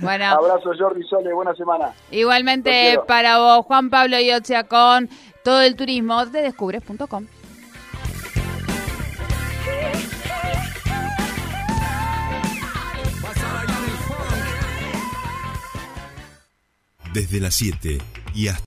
Bueno. 0.00 0.24
Abrazo 0.26 0.72
Jordi 0.78 1.02
Sole, 1.04 1.32
buena 1.32 1.54
semana. 1.54 1.92
Igualmente 2.10 3.00
para 3.06 3.38
vos, 3.38 3.64
Juan 3.64 3.88
Pablo 3.88 4.18
Yochia 4.20 4.64
con 4.64 5.08
todo 5.44 5.62
el 5.62 5.76
turismo 5.76 6.26
de 6.26 6.42
descubres.com. 6.42 7.26
desde 17.12 17.40
las 17.40 17.54
7 17.54 17.98
y 18.34 18.48
hasta 18.48 18.56